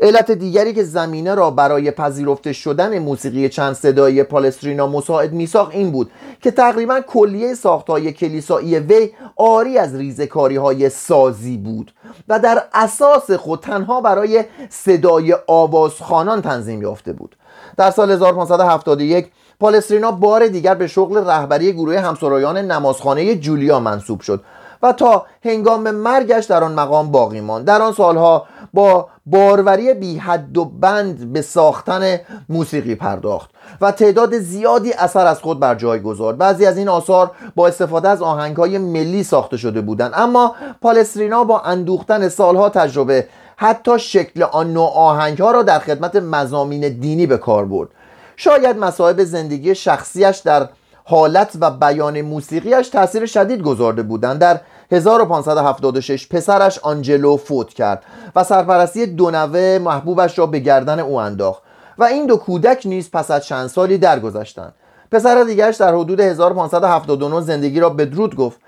علت 0.01 0.31
دیگری 0.31 0.73
که 0.73 0.83
زمینه 0.83 1.35
را 1.35 1.51
برای 1.51 1.91
پذیرفته 1.91 2.53
شدن 2.53 2.99
موسیقی 2.99 3.49
چند 3.49 3.73
صدایی 3.73 4.23
پالسترینا 4.23 4.87
مساعد 4.87 5.33
میساخت 5.33 5.75
این 5.75 5.91
بود 5.91 6.11
که 6.41 6.51
تقریبا 6.51 6.99
کلیه 6.99 7.53
ساختهای 7.53 8.11
کلیسایی 8.11 8.79
وی 8.79 9.11
آری 9.35 9.77
از 9.77 9.95
ریزکاری 9.95 10.55
های 10.55 10.89
سازی 10.89 11.57
بود 11.57 11.91
و 12.27 12.39
در 12.39 12.63
اساس 12.73 13.31
خود 13.31 13.59
تنها 13.59 14.01
برای 14.01 14.43
صدای 14.69 15.35
آوازخانان 15.47 16.41
تنظیم 16.41 16.81
یافته 16.81 17.13
بود. 17.13 17.35
در 17.77 17.91
سال 17.91 18.11
1571 18.11 19.27
پالسترینا 19.59 20.11
بار 20.11 20.47
دیگر 20.47 20.75
به 20.75 20.87
شغل 20.87 21.17
رهبری 21.17 21.73
گروه 21.73 21.99
همسرایان 21.99 22.57
نمازخانه 22.57 23.35
جولیا 23.35 23.79
منصوب 23.79 24.21
شد 24.21 24.43
و 24.83 24.93
تا 24.93 25.25
هنگام 25.45 25.91
مرگش 25.91 26.45
در 26.45 26.63
آن 26.63 26.73
مقام 26.73 27.11
باقی 27.11 27.41
ماند. 27.41 27.65
در 27.65 27.81
آن 27.81 27.93
سالها 27.93 28.45
با 28.73 29.07
باروری 29.25 29.93
بی 29.93 30.17
حد 30.17 30.57
و 30.57 30.65
بند 30.65 31.33
به 31.33 31.41
ساختن 31.41 32.19
موسیقی 32.49 32.95
پرداخت 32.95 33.49
و 33.81 33.91
تعداد 33.91 34.39
زیادی 34.39 34.93
اثر 34.93 35.27
از 35.27 35.39
خود 35.39 35.59
بر 35.59 35.75
جای 35.75 35.99
گذارد 35.99 36.37
بعضی 36.37 36.65
از 36.65 36.77
این 36.77 36.89
آثار 36.89 37.31
با 37.55 37.67
استفاده 37.67 38.09
از 38.09 38.21
آهنگهای 38.21 38.77
ملی 38.77 39.23
ساخته 39.23 39.57
شده 39.57 39.81
بودند. 39.81 40.11
اما 40.15 40.55
پالسترینا 40.81 41.43
با 41.43 41.59
اندوختن 41.59 42.29
سالها 42.29 42.69
تجربه 42.69 43.27
حتی 43.55 43.99
شکل 43.99 44.43
آن 44.43 44.73
نوع 44.73 44.91
آهنگها 44.95 45.51
را 45.51 45.63
در 45.63 45.79
خدمت 45.79 46.15
مزامین 46.15 46.89
دینی 46.89 47.25
به 47.25 47.37
کار 47.37 47.65
برد. 47.65 47.89
شاید 48.35 48.77
مصائب 48.77 49.23
زندگی 49.23 49.75
شخصیش 49.75 50.37
در 50.37 50.69
حالت 51.09 51.57
و 51.61 51.71
بیان 51.71 52.21
موسیقیش 52.21 52.89
تاثیر 52.89 53.25
شدید 53.25 53.61
گذارده 53.61 54.03
بودند 54.03 54.39
در 54.39 54.59
1576 54.91 56.27
پسرش 56.27 56.79
آنجلو 56.79 57.37
فوت 57.37 57.69
کرد 57.69 58.03
و 58.35 58.43
سرپرستی 58.43 59.05
دو 59.05 59.31
نوه 59.31 59.79
محبوبش 59.81 60.39
را 60.39 60.45
به 60.45 60.59
گردن 60.59 60.99
او 60.99 61.15
انداخت 61.15 61.63
و 61.97 62.03
این 62.03 62.25
دو 62.25 62.37
کودک 62.37 62.81
نیز 62.85 63.11
پس 63.11 63.31
از 63.31 63.45
چند 63.45 63.67
سالی 63.67 63.97
درگذشتند. 63.97 64.73
پسر 65.11 65.43
دیگرش 65.43 65.75
در 65.75 65.95
حدود 65.95 66.19
1579 66.19 67.41
زندگی 67.41 67.79
را 67.79 67.89
بدرود 67.89 68.35
گفت 68.35 68.59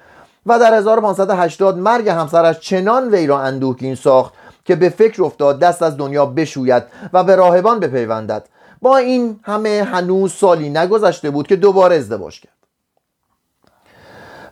و 0.46 0.60
در 0.60 0.74
1580 0.74 1.78
مرگ 1.78 2.10
همسرش 2.10 2.60
چنان 2.60 3.10
وی 3.10 3.28
را 3.28 3.39
اندوهگین 3.39 3.96
ساخت 3.96 4.34
که 4.66 4.76
به 4.76 4.89
فکر 4.89 5.24
افتاد 5.24 5.60
دست 5.60 5.82
از 5.82 5.98
دنیا 5.98 6.26
بشوید 6.26 6.84
و 7.14 7.24
به 7.24 7.36
راهبان 7.36 7.80
بپیوندد. 7.80 8.46
با 8.82 8.98
این 8.98 9.40
همه 9.44 9.88
هنوز 9.92 10.34
سالی 10.34 10.70
نگذشته 10.70 11.30
بود 11.30 11.48
که 11.48 11.56
دوباره 11.56 11.96
ازدواج 11.96 12.40
کرد. 12.40 12.54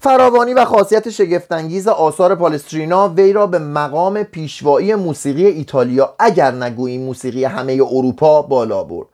فراوانی 0.01 0.53
و 0.53 0.65
خاصیت 0.65 1.09
شگفتانگیز 1.09 1.87
آثار 1.87 2.35
پالسترینا 2.35 3.09
وی 3.09 3.33
را 3.33 3.47
به 3.47 3.59
مقام 3.59 4.23
پیشوایی 4.23 4.95
موسیقی 4.95 5.45
ایتالیا 5.45 6.15
اگر 6.19 6.51
نگوییم 6.51 7.01
موسیقی 7.01 7.43
همه 7.43 7.73
اروپا 7.73 8.41
بالا 8.41 8.83
برد. 8.83 9.07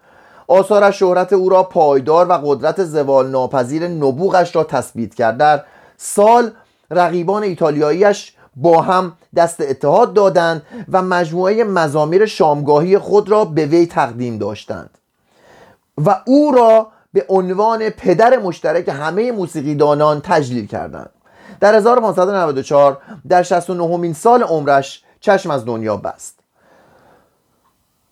آثارش 0.48 1.00
شهرت 1.00 1.34
او 1.34 1.50
را 1.50 1.64
پایدار 1.64 2.28
و 2.30 2.34
قدرت 2.34 2.84
زوال 2.84 3.30
ناپذیر 3.30 3.88
نبوغش 3.88 4.56
را 4.56 4.64
تثبیت 4.64 5.16
کرد. 5.16 5.38
در 5.38 5.64
سال 5.98 6.52
رقیبان 6.92 7.44
ایتالیاییش 7.44 8.34
با 8.56 8.82
هم 8.82 9.14
دست 9.36 9.62
اتحاد 9.62 10.14
دادند 10.14 10.62
و 10.92 11.02
مجموعه 11.02 11.64
مزامیر 11.64 12.26
شامگاهی 12.26 12.98
خود 12.98 13.30
را 13.30 13.46
به 13.46 13.66
وی 13.66 13.86
تقدیم 13.86 14.38
داشتند. 14.38 14.98
و 15.98 16.22
او 16.26 16.52
را 16.52 16.88
به 17.14 17.26
عنوان 17.30 17.90
پدر 17.90 18.38
مشترک 18.38 18.88
همه 18.90 19.32
موسیقیدانان 19.32 20.22
تجلیل 20.22 20.68
کردند. 20.68 21.10
در 21.60 21.76
1594 21.76 22.98
در 23.28 23.44
69 23.44 24.14
سال 24.14 24.44
عمرش 24.44 25.04
چشم 25.20 25.52
از 25.52 25.66
دنیا 25.66 25.98
بست. 25.98 26.40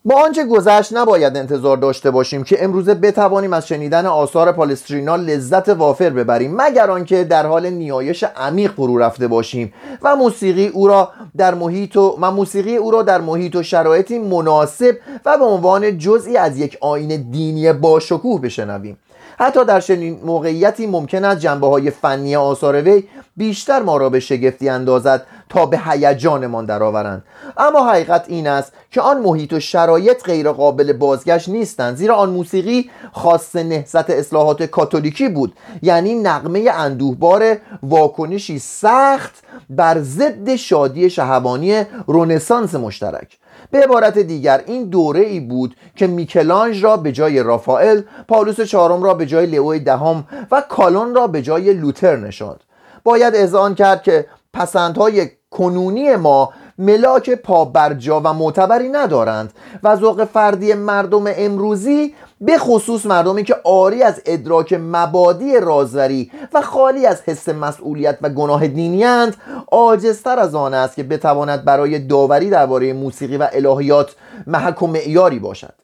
با 0.06 0.22
آنچه 0.24 0.44
گذشت 0.44 0.96
نباید 0.96 1.36
انتظار 1.36 1.76
داشته 1.76 2.10
باشیم 2.10 2.44
که 2.44 2.64
امروزه 2.64 2.94
بتوانیم 2.94 3.52
از 3.52 3.68
شنیدن 3.68 4.06
آثار 4.06 4.52
پالسترینا 4.52 5.16
لذت 5.16 5.68
وافر 5.68 6.10
ببریم 6.10 6.56
مگر 6.56 6.90
آنکه 6.90 7.24
در 7.24 7.46
حال 7.46 7.70
نیایش 7.70 8.24
عمیق 8.36 8.72
فرو 8.72 8.98
رفته 8.98 9.28
باشیم 9.28 9.72
و 10.02 10.16
موسیقی 10.16 10.66
او 10.66 10.88
را 10.88 11.10
در 11.36 11.54
محیط 11.54 11.96
و, 11.96 12.18
و 12.20 12.30
موسیقی 12.30 12.76
او 12.76 12.90
را 12.90 13.02
در 13.02 13.20
محیط 13.20 13.56
و 13.56 13.62
شرایطی 13.62 14.18
مناسب 14.18 14.96
و 15.24 15.38
به 15.38 15.44
عنوان 15.44 15.98
جزئی 15.98 16.36
از 16.36 16.58
یک 16.58 16.78
آین 16.80 17.30
دینی 17.30 17.72
باشکوه 17.72 18.40
بشنویم. 18.40 18.98
حتی 19.38 19.64
در 19.64 19.80
چنین 19.80 20.20
موقعیتی 20.24 20.86
ممکن 20.86 21.24
است 21.24 21.40
جنبه 21.40 21.66
های 21.66 21.90
فنی 21.90 22.36
آثار 22.36 22.82
وی 22.82 23.04
بیشتر 23.36 23.82
ما 23.82 23.96
را 23.96 24.08
به 24.08 24.20
شگفتی 24.20 24.68
اندازد 24.68 25.26
تا 25.48 25.66
به 25.66 25.78
هیجانمان 25.78 26.66
درآورند. 26.66 27.24
اما 27.56 27.90
حقیقت 27.90 28.24
این 28.28 28.46
است 28.46 28.72
که 28.90 29.00
آن 29.00 29.20
محیط 29.20 29.52
و 29.52 29.60
شرایط 29.60 30.24
غیر 30.24 30.52
قابل 30.52 30.92
بازگشت 30.92 31.48
نیستند 31.48 31.96
زیرا 31.96 32.14
آن 32.14 32.30
موسیقی 32.30 32.90
خاص 33.12 33.56
نهضت 33.56 34.10
اصلاحات 34.10 34.62
کاتولیکی 34.62 35.28
بود. 35.28 35.54
یعنی 35.82 36.14
نقمه 36.14 36.70
اندوهبار 36.74 37.56
واکنشی 37.82 38.58
سخت 38.58 39.42
بر 39.70 39.98
ضد 40.00 40.54
شادی 40.54 41.10
شهوانی 41.10 41.82
رونسانس 42.06 42.74
مشترک. 42.74 43.38
به 43.70 43.80
عبارت 43.80 44.18
دیگر 44.18 44.62
این 44.66 44.84
دوره 44.84 45.20
ای 45.20 45.40
بود 45.40 45.76
که 45.96 46.06
میکلانج 46.06 46.84
را 46.84 46.96
به 46.96 47.12
جای 47.12 47.42
رافائل 47.42 48.02
پاولوس 48.28 48.60
چهارم 48.60 49.02
را 49.02 49.14
به 49.14 49.26
جای 49.26 49.46
لئو 49.46 49.78
دهم 49.78 50.26
و 50.50 50.62
کالون 50.68 51.14
را 51.14 51.26
به 51.26 51.42
جای 51.42 51.72
لوتر 51.72 52.16
نشاند. 52.16 52.60
باید 53.04 53.34
اذعان 53.34 53.74
کرد 53.74 54.02
که 54.02 54.26
پسندهای 54.54 55.30
کنونی 55.50 56.16
ما 56.16 56.52
ملاک 56.78 57.30
پابرجا 57.30 58.20
و 58.20 58.32
معتبری 58.32 58.88
ندارند 58.88 59.52
و 59.82 59.96
ذوق 59.96 60.24
فردی 60.24 60.74
مردم 60.74 61.24
امروزی 61.26 62.14
به 62.40 62.58
خصوص 62.58 63.06
مردمی 63.06 63.44
که 63.44 63.56
آری 63.64 64.02
از 64.02 64.22
ادراک 64.26 64.72
مبادی 64.72 65.60
رازوری 65.60 66.30
و 66.52 66.62
خالی 66.62 67.06
از 67.06 67.22
حس 67.22 67.48
مسئولیت 67.48 68.18
و 68.22 68.28
گناه 68.28 68.66
دینیند 68.66 69.36
عاجزتر 69.72 70.38
از 70.38 70.54
آن 70.54 70.74
است 70.74 70.96
که 70.96 71.02
بتواند 71.02 71.64
برای 71.64 71.98
داوری 71.98 72.50
درباره 72.50 72.92
موسیقی 72.92 73.36
و 73.36 73.48
الهیات 73.52 74.14
محک 74.46 74.82
و 74.82 74.86
معیاری 74.86 75.38
باشد. 75.38 75.74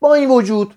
با 0.00 0.14
این 0.14 0.30
وجود 0.30 0.74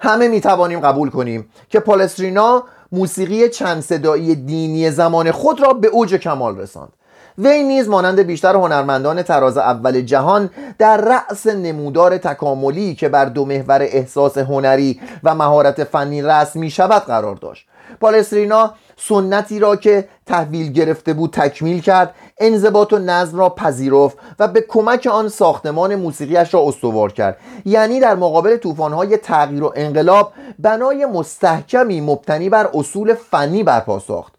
همه 0.00 0.28
می 0.28 0.40
توانیم 0.40 0.80
قبول 0.80 1.10
کنیم 1.10 1.50
که 1.68 1.80
پالسترینا 1.80 2.64
موسیقی 2.92 3.48
چند 3.48 3.82
صدایی 3.82 4.34
دینی 4.34 4.90
زمان 4.90 5.30
خود 5.30 5.60
را 5.60 5.72
به 5.72 5.88
اوج 5.88 6.14
کمال 6.14 6.58
رساند. 6.58 6.92
وی 7.38 7.62
نیز 7.62 7.88
مانند 7.88 8.20
بیشتر 8.20 8.54
هنرمندان 8.54 9.22
تراز 9.22 9.58
اول 9.58 10.00
جهان 10.00 10.50
در 10.78 10.96
رأس 10.96 11.46
نمودار 11.46 12.18
تکاملی 12.18 12.94
که 12.94 13.08
بر 13.08 13.24
دو 13.24 13.44
محور 13.44 13.82
احساس 13.82 14.38
هنری 14.38 15.00
و 15.24 15.34
مهارت 15.34 15.84
فنی 15.84 16.22
رسم 16.22 16.60
می 16.60 16.70
شود 16.70 17.02
قرار 17.02 17.36
داشت. 17.36 17.66
پالسترینا 18.00 18.74
سنتی 18.98 19.58
را 19.58 19.76
که 19.76 20.08
تحویل 20.26 20.72
گرفته 20.72 21.12
بود 21.12 21.30
تکمیل 21.30 21.80
کرد 21.80 22.14
انضباط 22.38 22.92
و 22.92 22.98
نظم 22.98 23.38
را 23.38 23.48
پذیرفت 23.48 24.18
و 24.38 24.48
به 24.48 24.60
کمک 24.60 25.08
آن 25.12 25.28
ساختمان 25.28 25.94
موسیقیش 25.94 26.54
را 26.54 26.68
استوار 26.68 27.12
کرد. 27.12 27.36
یعنی 27.64 28.00
در 28.00 28.14
مقابل 28.14 28.56
طوفان‌های 28.56 29.16
تغییر 29.16 29.64
و 29.64 29.72
انقلاب 29.76 30.32
بنای 30.58 31.06
مستحکمی 31.06 32.00
مبتنی 32.00 32.48
بر 32.48 32.70
اصول 32.74 33.14
فنی 33.14 33.62
برپا 33.62 33.98
ساخت. 33.98 34.32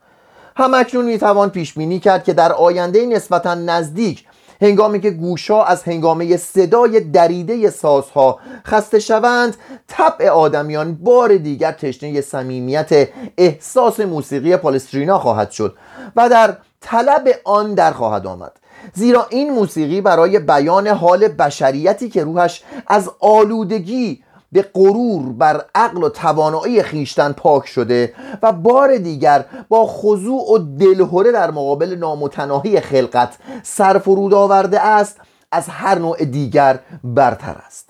همکنون 0.55 1.05
می‌توان 1.05 1.49
پیش 1.49 1.73
بینی 1.73 1.99
کرد 1.99 2.23
که 2.23 2.33
در 2.33 2.53
آینده 2.53 3.05
نسبتا 3.05 3.55
نزدیک 3.55 4.26
هنگامی 4.61 4.99
که 4.99 5.09
گوشا 5.09 5.63
از 5.63 5.83
هنگامه 5.83 6.37
صدای 6.37 6.99
دریده 6.99 7.69
سازها 7.69 8.39
خسته 8.65 8.99
شوند 8.99 9.57
طبع 9.87 10.29
آدمیان 10.29 10.95
بار 10.95 11.37
دیگر 11.37 11.71
تشنه 11.71 12.21
صمیمیت 12.21 13.09
احساس 13.37 13.99
موسیقی 13.99 14.57
پالسترینا 14.57 15.19
خواهد 15.19 15.51
شد 15.51 15.75
و 16.15 16.29
در 16.29 16.57
طلب 16.81 17.27
آن 17.45 17.73
در 17.73 17.91
خواهد 17.91 18.27
آمد. 18.27 18.51
زیرا 18.93 19.27
این 19.29 19.53
موسیقی 19.53 20.01
برای 20.01 20.39
بیان 20.39 20.87
حال 20.87 21.27
بشریتی 21.27 22.09
که 22.09 22.23
روحش 22.23 22.63
از 22.87 23.09
آلودگی 23.19 24.23
به 24.51 24.65
غرور 24.73 25.33
بر 25.33 25.65
عقل 25.75 26.03
و 26.03 26.09
توانایی 26.09 26.83
خیشتن 26.83 27.31
پاک 27.31 27.67
شده 27.67 28.13
و 28.41 28.51
بار 28.51 28.97
دیگر 28.97 29.45
با 29.69 29.85
خضوع 29.87 30.53
و 30.53 30.57
دلهوره 30.57 31.31
در 31.31 31.51
مقابل 31.51 31.95
نامتناهی 31.95 32.81
خلقت 32.81 33.37
سرفرود 33.63 34.33
آورده 34.33 34.81
است 34.81 35.17
از 35.51 35.69
هر 35.69 35.99
نوع 35.99 36.25
دیگر 36.25 36.79
برتر 37.03 37.55
است. 37.65 37.89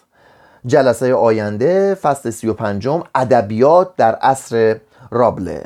جلسه 0.65 1.13
آینده 1.13 1.95
فصل 1.95 2.29
سی 2.29 2.47
و 2.47 2.53
پنجم 2.53 3.03
ادبیات 3.15 3.95
در 3.95 4.15
عصر 4.15 4.79
رابله 5.11 5.65